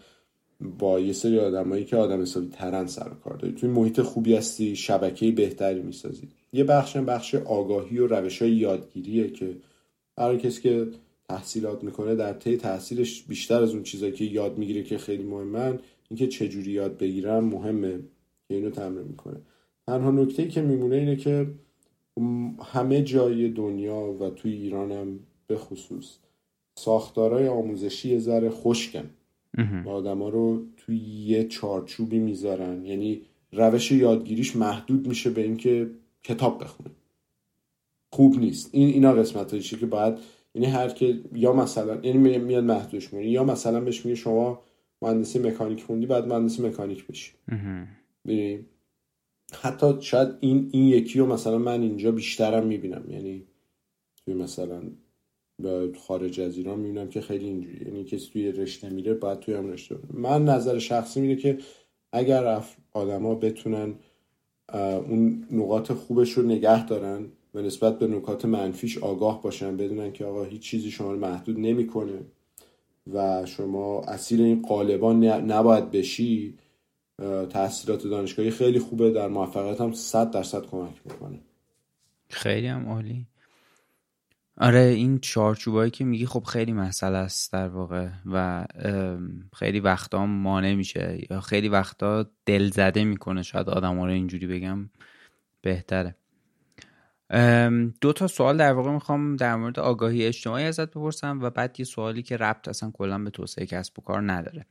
[0.79, 4.75] با یه سری آدمایی که آدم حسابی ترن سر کار داری توی محیط خوبی هستی
[4.75, 9.55] شبکه بهتری می‌سازی یه بخش بخش آگاهی و روش های یادگیریه که
[10.17, 10.87] هر کسی که
[11.29, 15.79] تحصیلات می‌کنه در طی تحصیلش بیشتر از اون چیزایی که یاد می‌گیره که خیلی مهمن
[16.09, 17.99] اینکه چجوری یاد بگیرم مهمه
[18.47, 19.41] که اینو تمرین می‌کنه.
[19.87, 21.47] تنها نکته که میمونه اینه که
[22.63, 26.17] همه جای دنیا و توی ایرانم به خصوص
[26.79, 29.09] ساختارهای آموزشی یه ذره خشکن.
[29.85, 32.85] آدم ها رو توی یه چارچوبی می‌ذارن.
[32.85, 33.21] یعنی
[33.51, 35.89] روش یادگیریش محدود میشه به اینکه
[36.23, 36.89] کتاب بخونه.
[38.11, 38.69] خوب نیست.
[38.71, 40.17] این اینا قسمت که باید
[40.55, 44.61] یعنی هر که یا مثلا یعنی میاد محدودش میگه یا مثلا بهش میگه شما
[45.01, 47.31] مهندسی مکانیک خوندی بعد مهندسی مکانیک بشی.
[49.61, 53.05] حتی شاید این این یکی رو مثلا من اینجا بیشترم می‌بینم.
[53.09, 53.43] یعنی
[54.25, 54.81] توی مثلا
[56.07, 59.71] خارج از ایران می‌بینم که خیلی اینجوری یعنی کسی توی رشته میره باید توی هم
[59.71, 61.57] رشته من نظر شخصی میره که
[62.11, 63.93] اگر آدما بتونن
[64.73, 70.25] اون نقاط خوبش رو نگه دارن و نسبت به نکات منفیش آگاه باشن بدونن که
[70.25, 72.19] آقا هیچ چیزی شما رو محدود نمی‌کنه
[73.13, 76.57] و شما اسیر این قالبان نباید بشی
[77.49, 81.39] تحصیلات دانشگاهی خیلی خوبه در موفقیت هم صد درصد کمک می‌کنه.
[82.29, 83.25] خیلی هم عالی.
[84.61, 88.65] آره این چارچوبایی که میگی خب خیلی مسئله است در واقع و
[89.53, 94.89] خیلی وقتا مانع میشه یا خیلی وقتا دل زده می‌کنه شاید آدم رو اینجوری بگم
[95.61, 96.15] بهتره.
[98.01, 101.85] دو تا سوال در واقع می‌خوام در مورد آگاهی اجتماعی ازت بپرسم و بعد یه
[101.85, 104.65] سوالی که ربط اصلا کلا به توسعه کسب و کار نداره.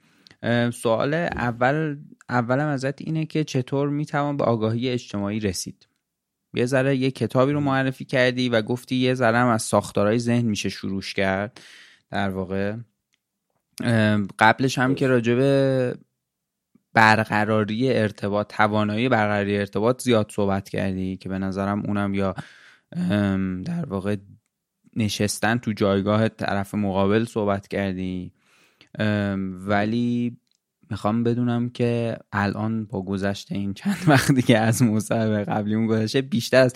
[0.71, 1.97] سوال اول
[2.29, 5.88] اولم ازت اینه که چطور می‌توان به آگاهی اجتماعی رسید؟
[6.55, 10.69] یه ذره یه کتابی رو معرفی کردی و گفتی یه ذره از ساختارهای ذهن میشه
[10.69, 11.61] شروعش کرد
[12.11, 12.77] در واقع.
[14.39, 15.95] قبلش هم که راجبه
[16.93, 22.35] برقراری ارتباط توانایی برقراری ارتباط زیاد صحبت کردی که به نظرم اونم یا
[23.65, 24.17] در واقع
[24.97, 28.33] نشستن تو جایگاه طرف مقابل صحبت کردی.
[29.67, 30.37] ولی
[30.91, 36.61] می‌خوام بدونم که الان با گذشته این چند وقتی که از مصاحبه قبلیمون گذشته بیشتر
[36.61, 36.75] از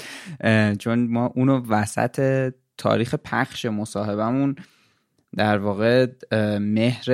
[0.79, 2.49] چون ما اونو وسط
[2.79, 4.57] تاریخ پخش مصاحبهمون
[5.37, 6.07] در واقع
[6.59, 7.07] مهر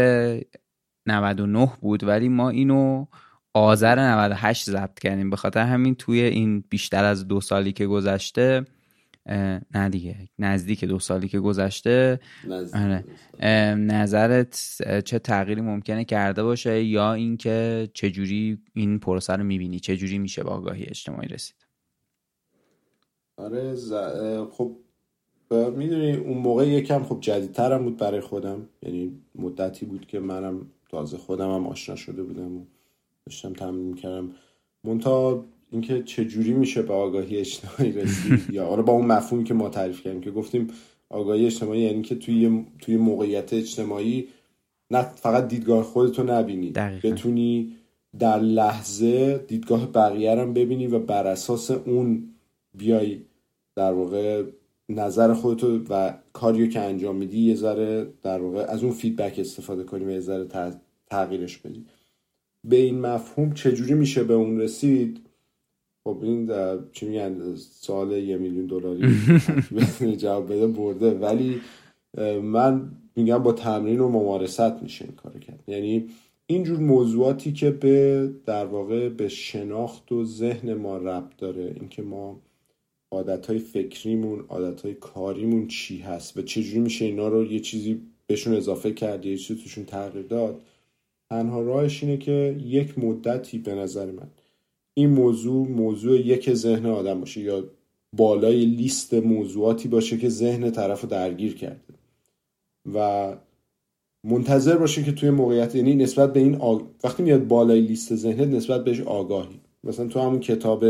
[1.07, 3.07] 99 بود ولی ما اینو
[3.55, 5.31] آذر 98 ضبط کردیم.
[5.31, 8.65] به خاطر همین توی این بیشتر از دو سالی که گذشته
[9.75, 12.21] نه دیگه نزدیک دو سالی که گذشته.
[12.75, 13.05] آره.
[13.75, 20.43] نظرت چه تغییری ممکنه کرده باشه یا اینکه چجوری این پروسه رو می‌بینی؟ چجوری میشه
[20.43, 21.57] با آگاهی اجتماعی رسید؟
[23.37, 23.75] آره
[24.51, 24.77] خب
[25.51, 28.69] می‌دونی اون موقع یکم خب جدیدترم بود برای خودم.
[28.83, 32.65] یعنی مدتی بود که منم تازه خودم هم آشنا شده بودم و
[33.27, 34.31] داشتم تمرین کردم
[34.85, 39.55] منتها اینکه چه جوری میشه به آگاهی اجتماعی رسید؟ یا آره با اون مفهومی که
[39.55, 40.69] ما تعریف کردیم که گفتیم
[41.11, 44.29] آگاهی اجتماعی یعنی که توی توی موقعیت اجتماعی
[44.91, 46.71] نه فقط دیدگاه خودتو نبینی
[47.03, 47.73] بتونی
[48.19, 52.35] در لحظه دیدگاه بقیه رو ببینی و بر اساس اون
[52.75, 53.21] بیای
[53.77, 54.45] در واقع
[54.89, 59.85] نظر خودتو و کاریو که انجام میدی یه ذره در واقع از اون فیدبک استفاده
[59.85, 60.47] کنی و یه ذره
[61.07, 61.87] تغییرش بدی.
[62.65, 65.28] به این مفهوم چجوری میشه به اون رسید؟
[66.09, 66.51] خب این
[66.93, 70.17] چی میگن سال یه میلیون دلاری.
[70.17, 71.11] جواب بده برده.
[71.11, 71.61] ولی
[72.43, 75.65] من میگم با تمرین و ممارست میشه این کار کرد.
[75.67, 76.09] یعنی
[76.47, 81.75] اینجور موضوعاتی که به در واقع به شناخت و ذهن ما ربط داره.
[81.81, 82.41] اینکه ما
[83.11, 88.93] عادتهای فکریمون عادتهای کاریمون چی هست و چجوری میشه اینا رو یه چیزی بهشون اضافه
[88.93, 90.61] کرد یه چیزی توشون تغییر داد.
[91.31, 94.31] تنها راهش اینه که یک مدتی به نظر من
[94.99, 97.65] این موضوع موضوع یک ذهن آدم باشه یا
[98.17, 101.95] بالای لیست موضوعاتی باشه که ذهن طرف درگیر کرده.
[102.95, 103.37] و
[104.25, 106.83] منتظر باشه که توی موقعیت یعنی نسبت به این آگ...
[107.05, 109.61] وقتی میاد بالای لیست ذهنت نسبت بهش آگاهی.
[109.85, 110.85] مثلا تو همون کتاب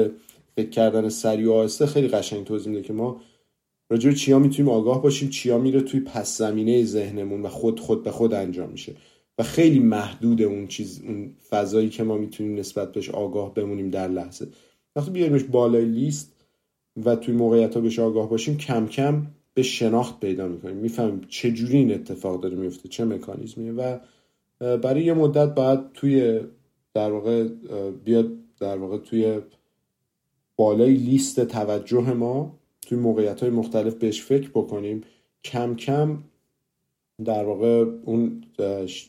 [0.56, 3.20] فکر کردن سریع و آهسته خیلی قشنگ توضیح میده که ما
[3.90, 8.10] راجع چیا می‌تونیم آگاه باشیم چیا میره توی پس زمینه ذهنمون و خود خود به
[8.10, 8.94] خود انجام میشه.
[9.38, 14.08] و خیلی محدود اون چیز اون فضایی که ما می‌تونیم نسبت بهش آگاه بمونیم در
[14.08, 14.48] لحظه.
[14.96, 16.32] وقتی بیاریمش بالای لیست
[17.04, 20.76] و توی موقعیت ها بهش آگاه باشیم کم کم به شناخت پیدا می‌کنیم.
[20.76, 23.98] می‌فهمیم چه جوری این اتفاق داره میفته چه مکانیزمیه و
[24.58, 26.40] برای یه مدت بعد توی
[26.94, 27.48] در واقع
[28.04, 29.40] بیاد در واقع توی
[30.56, 35.00] بالای لیست توجه ما توی موقعیت های مختلف بهش فکر بکنیم.
[35.44, 36.18] کم کم
[37.24, 38.44] در واقع اون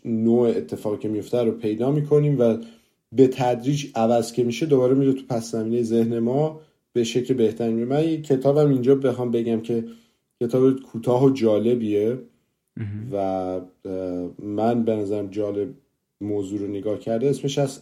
[0.06, 2.58] نوع اتفاقی که میفته رو پیدا می‌کنیم و
[3.12, 6.62] به تدریج عوض که میشه دوباره میره تو پس زمینه ذهن ما
[6.94, 7.86] به شکل بهتری میره.
[7.86, 9.84] من کتابم اینجا بخوام بگم که
[10.42, 12.18] کتاب کوتاه و جالبیه
[13.12, 13.62] و
[14.40, 15.70] من به نظرم جالب
[16.22, 17.82] موضوع رو نگاه کرده اسمش از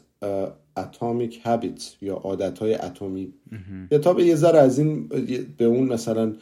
[0.78, 3.34] اتمیک هابیت یا عادت های اتمی
[3.92, 5.08] کتاب یه ذره از این
[5.58, 6.34] به اون مثلا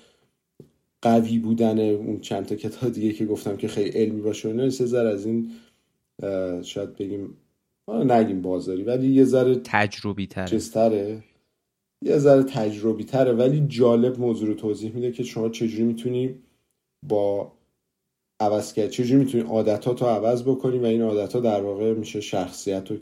[1.06, 4.70] قوی بودن اون چند تا کتاب دیگه که گفتم که خیلی علمی باشه نه یه
[4.70, 5.52] ذره از این
[6.64, 7.38] شاید بگیم
[7.88, 11.24] نگیم بازاری ولی یه ذره تجربی تره
[12.02, 16.36] یه ذره تجربی تره ولی جالب موضوع رو توضیح میده که شما چجوری می‌تونی
[17.08, 17.52] با
[18.40, 22.22] عوض کرد چجوری می‌تونی عادتات رو عوض بکنی و این عادت ها در واقع میشه
[22.22, 22.98] شخصیت و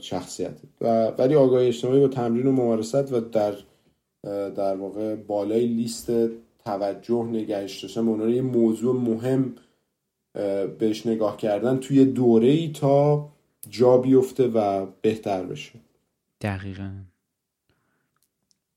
[0.00, 0.60] شخصیت.
[0.80, 3.54] و ولی آگاهی اجتماعی با تمرین و ممارست و در
[4.50, 6.12] در واقع بالای لیست
[6.70, 9.54] توجه نگهش داشتن یه موضوع مهم
[10.78, 13.28] بهش نگاه کردن توی دوره ای تا
[13.68, 15.72] جا بیفته و بهتر بشه.
[16.40, 16.90] دقیقا.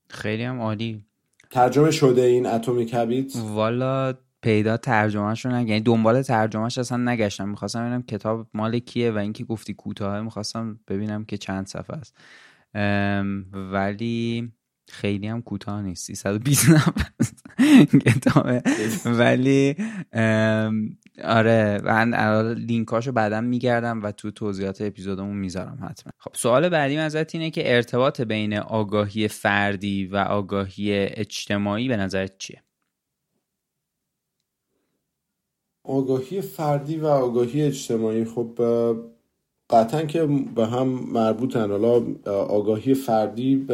[0.08, 1.04] خیلی هم عالی.
[1.50, 7.48] ترجمه شده این اتمی کبیت؟ والا پیدا ترجمهش رو نگه یعنی دنبال ترجمهش اصلا نگشتم.
[7.48, 12.16] می‌خواستم ببینم کتاب مال کیه و اینکه گفتی کوتاه می‌خواستم ببینم که چند صفحه است.
[13.52, 14.52] ولی
[14.88, 16.04] خیلی هم کوتاه نیست.
[16.04, 17.32] 320 نفس
[17.84, 18.62] کتابه.
[19.04, 19.76] ولی
[21.24, 22.14] آره من
[22.54, 26.12] لینکاشو بعدا میگردم و تو توضیحات اپیزودمون می‌ذارم حتما.
[26.18, 32.38] خب سوال بعدی ازت اینه که ارتباط بین آگاهی فردی و آگاهی اجتماعی به نظرت
[32.38, 32.62] چیه؟
[35.84, 38.58] آگاهی فردی و آگاهی اجتماعی خب
[39.70, 41.70] قطعا که به هم مربوطن.
[41.70, 42.02] حالا
[42.32, 43.66] آگاهی فردی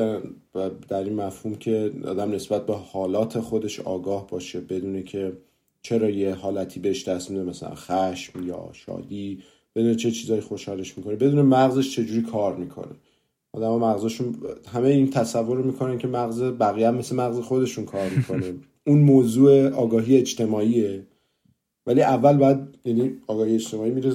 [0.89, 5.33] در این مفهوم که آدم نسبت به حالات خودش آگاه باشه بدونه که
[5.83, 9.43] چرا یه حالتی بهش دست میده مثلا خشم یا شادی
[9.77, 12.93] بدونه چه چیزایی خوشحالش می‌کنه بدون مغزش چجوری کار می‌کنه.
[13.53, 14.37] آدم مغزشون
[14.73, 18.55] همه این تصور رو می‌کنن که مغز بقیه هم مثل مغز خودشون کار می‌کنه.
[18.87, 21.07] اون موضوع آگاهی اجتماعیه.
[21.87, 24.13] ولی اول باید یعنی آگاهی اجتماعی میره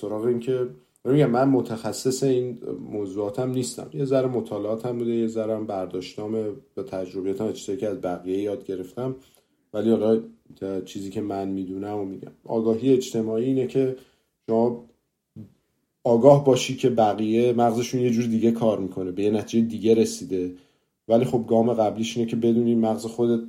[0.00, 0.68] سراغ این که
[1.12, 2.58] میگم من متخصص این
[2.90, 3.90] موضوعاتم نیستم.
[3.92, 6.32] یه ذره مطالعاتم بوده یه ذره برداشتام
[6.74, 9.16] به تجربیاتم چیزی که از بقیه یاد گرفتم.
[9.74, 10.20] ولی حالا
[10.84, 12.32] چیزی که من می‌دونم و میگم.
[12.44, 13.96] آگاهی اجتماعی اینه که
[14.46, 14.84] شما
[16.04, 20.54] آگاه باشی که بقیه مغزشون یه جور دیگه کار می‌کنه به نتیجه دیگه رسیده.
[21.08, 23.44] ولی خب گام قبلیش اینه که بدونی مغز خودت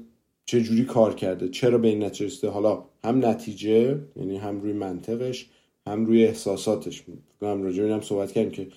[0.45, 2.49] چه جوری کار کرده چرا به این نتیجه رسیده.
[2.49, 5.49] حالا هم نتیجه یعنی هم روی منطقش
[5.87, 7.03] هم روی احساساتش
[7.41, 8.67] هم راجع هم صحبت کردیم که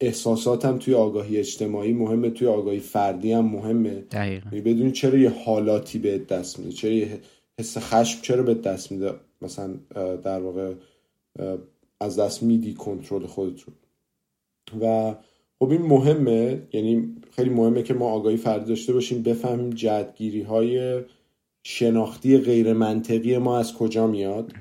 [0.00, 3.94] احساساتم توی آگاهی اجتماعی مهمه توی آگاهی فردی هم مهمه.
[3.94, 4.48] دقیقا.
[4.52, 7.20] یعنی بدونی چرا یه حالاتی به دست میده؟ چرا یه
[7.60, 9.74] حس خشم چرا به دست میده؟ مثلا
[10.16, 10.74] در واقع
[12.00, 13.72] از دست میدی کنترل خودت رو.
[14.80, 15.14] و
[15.58, 16.62] خب این مهمه.
[16.72, 21.00] یعنی خیلی مهمه که ما آگاهی فردی داشته باشیم بفهمیم جدگیری های
[21.62, 24.52] شناختی غیر منطقی ما از کجا میاد.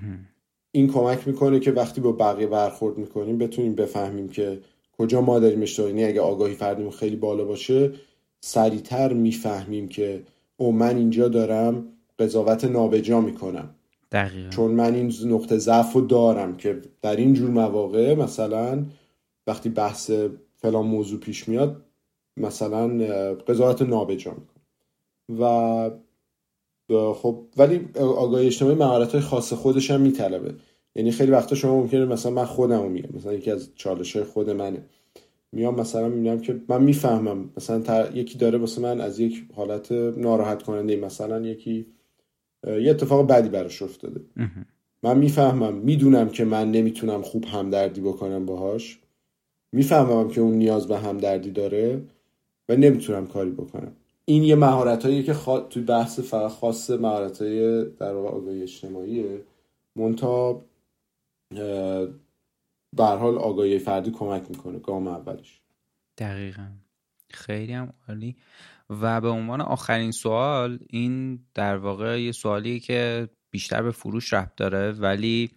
[0.71, 4.59] این کمک می‌کنه که وقتی با بقیه برخورد می‌کنیم بتونیم بفهمیم که
[4.97, 5.89] کجا ما داریم اشتباه.
[5.89, 7.91] یعنی اگه آگاهی فردیمون خیلی بالا باشه
[8.41, 10.23] سریعتر می‌فهمیم که
[10.57, 11.85] او من اینجا دارم
[12.19, 13.69] قضاوت نابجا می‌کنم.
[14.11, 14.49] دقیقا.
[14.49, 18.85] چون من این نقطه ضعف رو دارم که در این جور مواقع مثلا
[19.47, 20.11] وقتی بحث
[20.55, 21.81] فلان موضوع پیش میاد
[22.37, 22.87] مثلا
[23.33, 24.57] قضاوت نابجا می‌کنم.
[25.39, 25.91] و
[26.89, 30.53] خب ولی آگاهی اجتماعی مهارت های خاص خودش هم میطلبه.
[30.95, 34.25] یعنی خیلی وقتا شما ممکنه مثلا من خودم رو میگم مثلا یکی از چالش های
[34.25, 34.83] خود منه.
[35.51, 40.63] میام مثلا می‌بینم که من می‌فهمم مثلا یکی داره واسه من از یک حالت ناراحت
[40.63, 41.85] کننده مثلا یکی
[42.67, 44.21] یه اتفاق بدی براش افتاده.
[45.03, 48.99] من می‌فهمم می‌دونم که من نمی‌تونم خوب همدردی بکنم باهاش.
[49.71, 52.01] می‌فهمم که اون نیاز به همدردی داره
[52.69, 53.91] و نمی‌تونم کاری بکنم.
[54.29, 55.59] این یه مهارت که خوا...
[55.59, 59.41] توی بحث فقط خاص مهارت های در آگاهی اجتماعیه.
[59.95, 60.65] مونتا
[62.95, 64.79] به حال آگاهی فردی کمک می‌کنه.
[64.79, 65.61] گام اولش.
[66.17, 66.67] دقیقا.
[67.29, 68.35] خیلی هم عالی.
[68.89, 74.55] و به عنوان آخرین سوال این در واقع یه سوالی که بیشتر به فروش رفت
[74.55, 75.51] داره ولی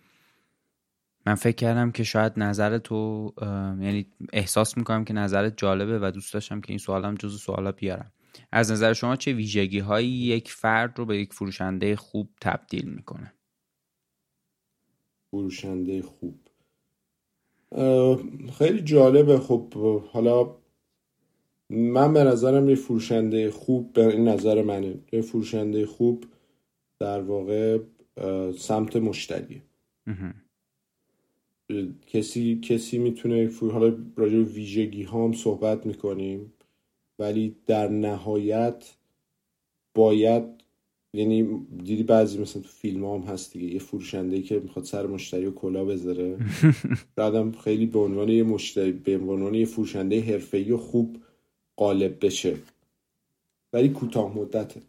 [1.27, 3.33] من فکر کردم که شاید نظر تو
[3.81, 8.13] یعنی احساس می‌کنم که نظرت جالبه و دوست داشتم که این سوالم جز سوالا بیارم.
[8.53, 13.33] از نظر شما چه ویژگی هایی یک فرد رو به یک فروشنده خوب تبدیل می‌کنه؟
[15.31, 16.39] فروشنده خوب.
[18.59, 19.39] خیلی جالبه.
[19.39, 19.75] خب
[20.13, 20.57] حالا
[21.71, 26.25] من به نظرم یه فروشنده خوب به این نظر منه یه فروشنده خوب
[26.99, 27.79] در واقع
[28.59, 29.63] سمت مشتریه
[32.07, 36.53] کسی کسی می‌تونه حالا راجع ویژگی ها هم صحبت می‌کنیم.
[37.21, 38.95] ولی در نهایت
[39.95, 40.45] باید
[41.13, 45.47] یعنی دیدی بعضی مثلا تو فیلم هم هست دیگه یه فروشنده که می‌خواد سر مشتری
[45.47, 46.39] و کلا بذاره.
[47.17, 51.19] بعدم خیلی به عنوان یه مشتری به عنوان یه فروشنده حرفه‌ای و خوب
[51.77, 52.57] غالب بشه.
[53.73, 54.83] ولی کوتاه مدته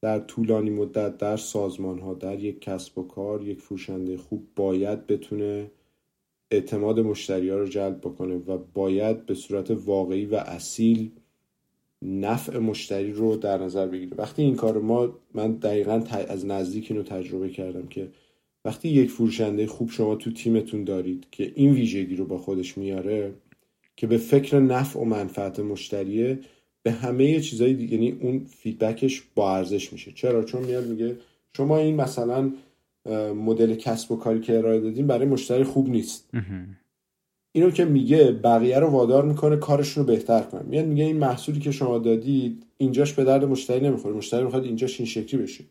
[0.00, 5.06] در طولانی مدت در سازمان ها در یک کسب و کار یک فروشنده خوب باید
[5.06, 5.70] بتونه
[6.50, 11.10] اعتماد مشتری ها رو جلب بکنه و باید به صورت واقعی و اصیل
[12.02, 14.16] نفع مشتری رو در نظر بگیره.
[14.16, 18.08] وقتی این کار ما من دقیقا از نزدیک اینو تجربه کردم که
[18.64, 23.34] وقتی یک فروشنده خوب شما تو تیمتون دارید که این ویژگی رو با خودش میاره
[23.96, 26.38] که به فکر نفع و منفعت مشتریه
[26.82, 30.12] به همه چیزهای دیگه یعنی اون فیدبکش با ارزش میشه.
[30.12, 31.16] چرا؟ چون میاد میگه
[31.56, 32.52] شما این مثلا
[33.34, 36.30] مدل کسب و کاری که ارائه دادیم برای مشتری خوب نیست.
[37.52, 40.62] اینو که میگه بقیه رو وادار می‌کنه کارشون رو بهتر کنه.
[40.62, 44.14] میاد میگه این محصولی که شما دادید اینجاش به درد مشتری نمی‌خوره.
[44.14, 45.64] مشتری می‌خواد اینجاش این شکلی بشه.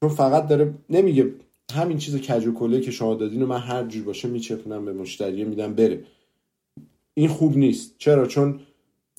[0.00, 1.32] چون فقط داره نمیگه
[1.72, 5.44] همین چیز کج کله که شما دادین و من هر جور باشه میچپونم به مشتری
[5.44, 6.00] میدم بره.
[7.14, 7.94] این خوب نیست.
[7.98, 8.60] چرا؟ چون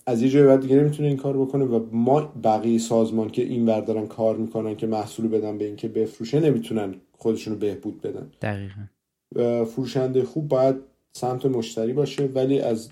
[0.08, 3.66] از یه جای بعد دیگه نمی‌تونه این کار بکنه و ما بقیه سازمان که این
[3.66, 8.32] ور دارن کار می‌کنن که محصول بدن به اینکه بفروشه نمی‌تونن خودشونو بهبود بدن.
[8.42, 9.66] دقیقا.
[9.66, 10.76] فروشنده خوب باید
[11.18, 12.90] سمت مشتری باشه ولی از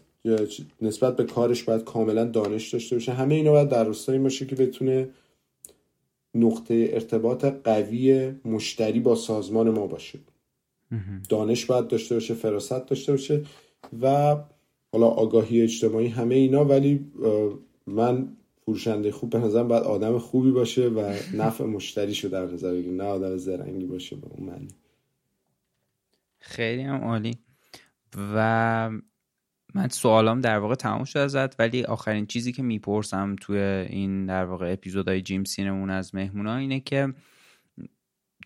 [0.82, 3.12] نسبت به کارش باید کاملا دانش داشته باشه.
[3.14, 5.10] همه اینا باید در راستای باشه که بتونه
[6.36, 10.20] نقطه ارتباط قوی مشتری با سازمان ما باشه.
[11.30, 13.44] دانش باید داشته باشه فراست داشته باشه
[14.02, 14.36] و
[14.92, 17.12] حالا آگاهی اجتماعی همه اینا ولی
[17.88, 18.28] من
[18.66, 23.04] فروشنده خوب به نظرم باید آدم خوبی باشه و نفع مشتریشو در نظر بگیر نه
[23.04, 24.68] آدم زرنگی باشه به اون معنی.
[26.40, 27.38] خیلی هم عالی.
[28.18, 28.90] و
[29.76, 34.46] من سوالام در واقع تموم شد ازت ولی آخرین چیزی که می‌پرسم توی این در
[34.46, 37.14] واقع اپیزودهای جیم سینمون از مهمونا اینه که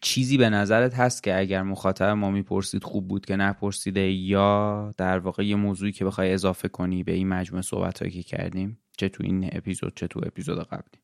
[0.01, 5.20] چیزی به نظرت هست که اگر مخاطب ما می‌پرسید خوب بود که نپرسیده یا در
[5.20, 9.24] واقع یه موضوعی که بخوای اضافه کنی به این مجموعه صحبت که کردیم چه تو
[9.24, 11.01] این اپیزود چه تو اپیزود قبلی؟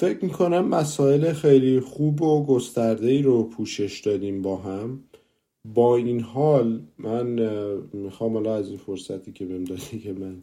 [0.00, 5.04] فکر می‌کنم مسائل خیلی خوب و گسترده ای رو پوشش دادیم با هم.
[5.74, 7.26] با این حال من
[7.92, 10.42] می‌خوام حالا از این فرصتی که بهم دادی که من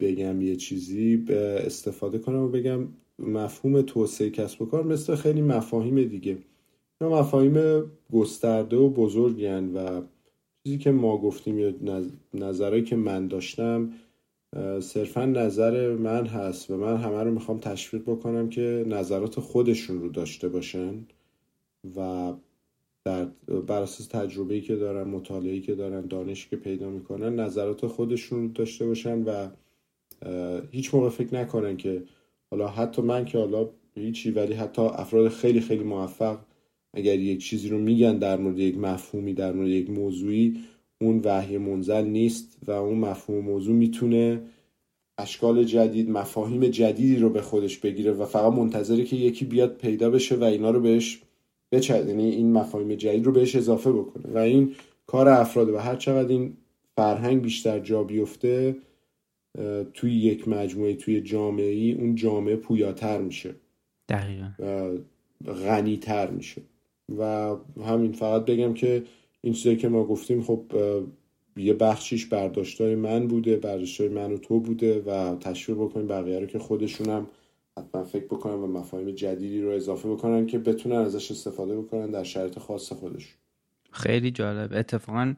[0.00, 5.42] بگم یه چیزی به استفاده کنم و بگم مفهوم توسعه کسب و کار مثل خیلی
[5.42, 6.38] مفاهیم دیگه.
[7.00, 10.02] اینا مفاهیم گسترده و بزرگی و
[10.64, 11.72] چیزی که ما گفتیم یا
[12.34, 13.92] نظرهایی که من داشتم
[14.80, 20.08] صرفا نظر من هست و من همه رو می‌خوام تشویق بکنم که نظرات خودشون رو
[20.08, 21.06] داشته باشن
[21.96, 22.32] و
[23.04, 23.24] در
[23.66, 28.48] بر اساس تجربه‌ای که دارن مطالعه‌ای که دارن دانشی که پیدا می‌کنن نظرات خودشون رو
[28.48, 29.48] داشته باشن و
[30.70, 32.02] هیچ موقع فکر نکنن که
[32.50, 36.38] حالا حتی من که حالا هیچی ولی حتی افراد خیلی خیلی موفق
[36.94, 40.56] اگر یک چیزی رو میگن در مورد یک مفهومی در مورد یک موضوعی
[41.02, 44.40] اون وحی منزل نیست و اون مفهوم موضوع می‌تونه
[45.18, 50.10] اشکال جدید مفاهیم جدیدی رو به خودش بگیره و فقط منتظره که یکی بیاد پیدا
[50.10, 51.22] بشه و اینا رو بهش
[51.72, 54.34] بچه یعنی این مفاهیم جدید رو بهش اضافه بکنه.
[54.34, 54.74] و این
[55.06, 56.56] کار افراد و هر چقدر این
[56.96, 58.76] فرهنگ بیشتر جا بیفته
[59.94, 63.54] توی یک مجموعه توی جامعه ای اون جامعه پویاتر میشه.
[64.08, 64.50] دقیقا.
[65.46, 66.62] غنیتر میشه.
[67.18, 67.54] و
[67.86, 69.02] همین فقط بگم که
[69.44, 70.64] این چیزایی که ما گفتیم خب
[71.56, 76.46] یه بخشیش برداشتای من بوده برداشتای من و تو بوده و تشویق بکنیم بقیه رو
[76.46, 77.26] که خودشونم
[77.78, 82.22] حتما فکر بکنن و مفاهیم جدیدی رو اضافه بکنن که بتونن ازش استفاده بکنن در
[82.22, 83.36] شرایط خاص خودش
[83.90, 84.72] خیلی جالب.
[84.72, 85.34] اتفاقا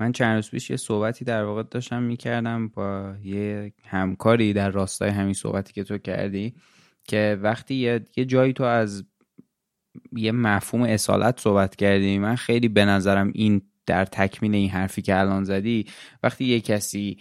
[0.00, 5.10] من چند روز پیش یه صحبتی در واقع داشتم می‌کردم با یه همکاری در راستای
[5.10, 6.54] همین صحبتی که تو کردی
[7.04, 9.04] که وقتی یه, یه جایی تو از
[10.12, 12.18] یه مفهوم اصالت صحبت کردی.
[12.18, 15.86] من خیلی به نظرم این در تکمیل این حرفی که الان زدی
[16.22, 17.18] وقتی یه کسی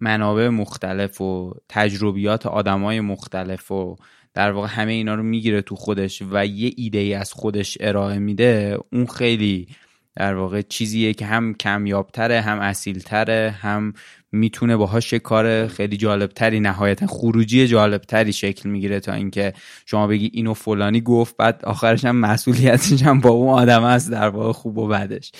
[0.00, 3.96] منابع مختلف و تجربیات آدمای مختلف و
[4.34, 8.18] در واقع همه اینا رو می‌گیره تو خودش و یه ایده ای از خودش ارائه
[8.18, 9.68] میده اون خیلی
[10.16, 13.92] در واقع چیزیه که هم کمیابتره هم اصیلتره هم
[14.32, 19.52] می‌تونه باهاش کار خیلی جالبتری نهایتا خروجی جالبتری شکل می‌گیره تا اینکه
[19.86, 24.28] شما بگی اینو فلانی گفت بعد آخرش هم مسئولیتش هم با اون آدم است در
[24.28, 25.32] واقع خوب و بدش.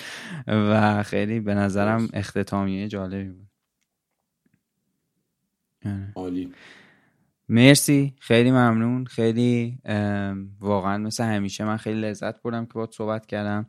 [0.47, 3.49] و خیلی به نظرم اختتامیه جالبی بود.
[6.15, 6.53] عالی.
[7.49, 8.13] مرسی.
[8.19, 9.05] خیلی ممنون.
[9.05, 9.77] خیلی
[10.59, 13.65] واقعا مثل همیشه من خیلی لذت بردم که باید صحبت کردم.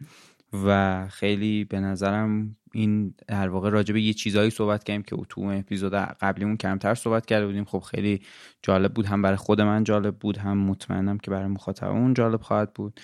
[0.53, 5.41] و خیلی به نظرم این در واقع راجع به یه چیزایی صحبت کردیم که تو
[5.41, 7.65] اپیزود قبلیمون کمتر صحبت کرده بودیم.
[7.65, 8.21] خب خیلی
[8.63, 12.75] جالب بود هم برای خود من جالب بود هم مطمئنم که برای مخاطبمون جالب خواهد
[12.75, 13.01] بود.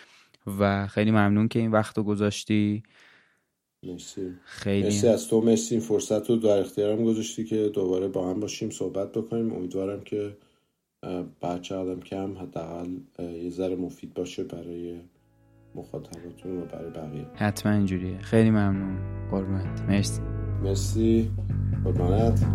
[0.59, 2.83] و خیلی ممنون که این وقت رو گذاشتی.
[3.83, 4.33] مرسی.
[4.45, 4.83] خیلی.
[4.83, 8.71] مرسی از تو مرسی این فرصت رو در اختیارم گذاشتی که دوباره با هم باشیم
[8.71, 9.53] صحبت بکنیم.
[9.53, 10.37] امیدوارم که
[11.43, 12.89] بچه آدم کم حداقل
[13.19, 15.01] یه ذره مفید باشه برای
[15.77, 17.27] مخاطباتون و برای بقیه.
[17.35, 18.18] حتما اینجوریه.
[18.18, 18.99] خیلی ممنون.
[19.31, 19.83] قربونت.
[19.89, 20.20] مرسی.
[20.62, 21.31] مرسی.
[21.85, 22.47] قربانت.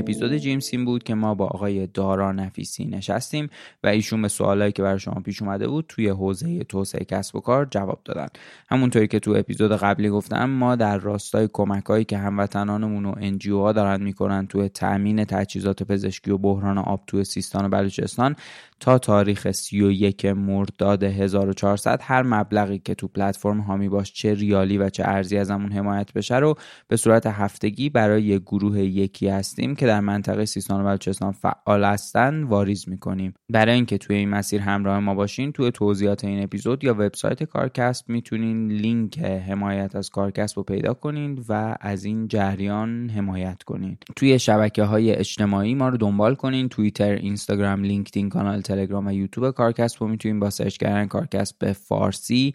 [0.00, 3.50] اپیزود جیمسین بود که ما با آقای دارا نفیسی نشستیم
[3.84, 7.40] و ایشون به سوالایی که برای شما پیش اومده بود توی حوزه توسعه کسب و
[7.40, 8.26] کار جواب دادن.
[8.70, 13.72] همونطوری که تو اپیزود قبلی گفتم ما در راستای کمکهایی که هموطنانمون و انجیو ها
[13.72, 18.36] دارن می‌کنن توی تامین تجهیزات پزشکی و بحران آب توی سیستان و بلوچستان
[18.80, 24.88] تا تاریخ 31 مرداد 1400 هر مبلغی که تو پلتفرم هامی باش چه ریالی و
[24.88, 26.54] چه ارزی ازمون حمایت بشه رو
[26.88, 32.42] به صورت هفتگی برای گروه یکی هستیم که در منطقه سیستان و بلوچستان فعال هستن
[32.42, 33.34] واریز می‌کنیم.
[33.50, 38.08] برای اینکه توی این مسیر همراه ما باشین توی توضیحات این اپیزود یا وبسایت کارکسب
[38.08, 43.96] می‌تونین لینک حمایت از کارکسب رو پیدا کنین و از این جریان حمایت کنین.
[44.16, 49.50] توی شبکه های اجتماعی ما رو دنبال کنین توییتر اینستاگرام لینکدین کانال تلگرام و یوتیوب
[49.50, 52.54] کارکسب رو می‌تونین با search کردن کارکسب به فارسی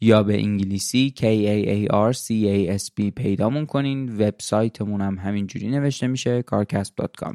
[0.00, 1.78] یا به انگلیسی K A A
[2.12, 4.08] R C A S B پیدامون کنین.
[4.08, 7.34] وبسایتمون هم همینجوری نوشته میشه kaarcasb.com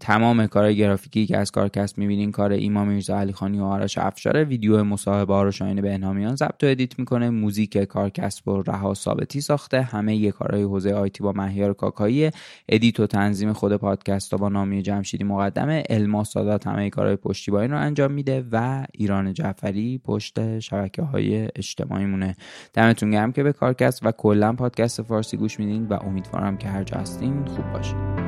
[0.00, 4.44] تمام کارهای گرافیکی که از کارکسب می‌بینین کار ایما میرزا علی خانی و آرش افشاره.
[4.44, 7.30] ویدیو مصاحبه ها رو شاین بهنامیان ضبط و edit می‌کنه.
[7.30, 9.82] موزیک کارکسب رو رها ثابتی ساخته.
[9.82, 12.30] همه‌ی کارهای حوزه IT با مهیار کاکایی.
[12.68, 15.82] edit و تنظیم خود پادکست با نامی جمشیدی مقدمه.
[15.90, 22.06] الما سادات همه کارهای پشتیبانی رو انجام میده و ایران جعفری پشت شبکه های اجتماعی
[22.06, 22.36] مونه
[22.72, 26.84] دمتون گرم که به کارکست و کلا پادکست فارسی گوش میدین و امیدوارم که هر
[26.84, 28.27] جا هستین خوب باشین.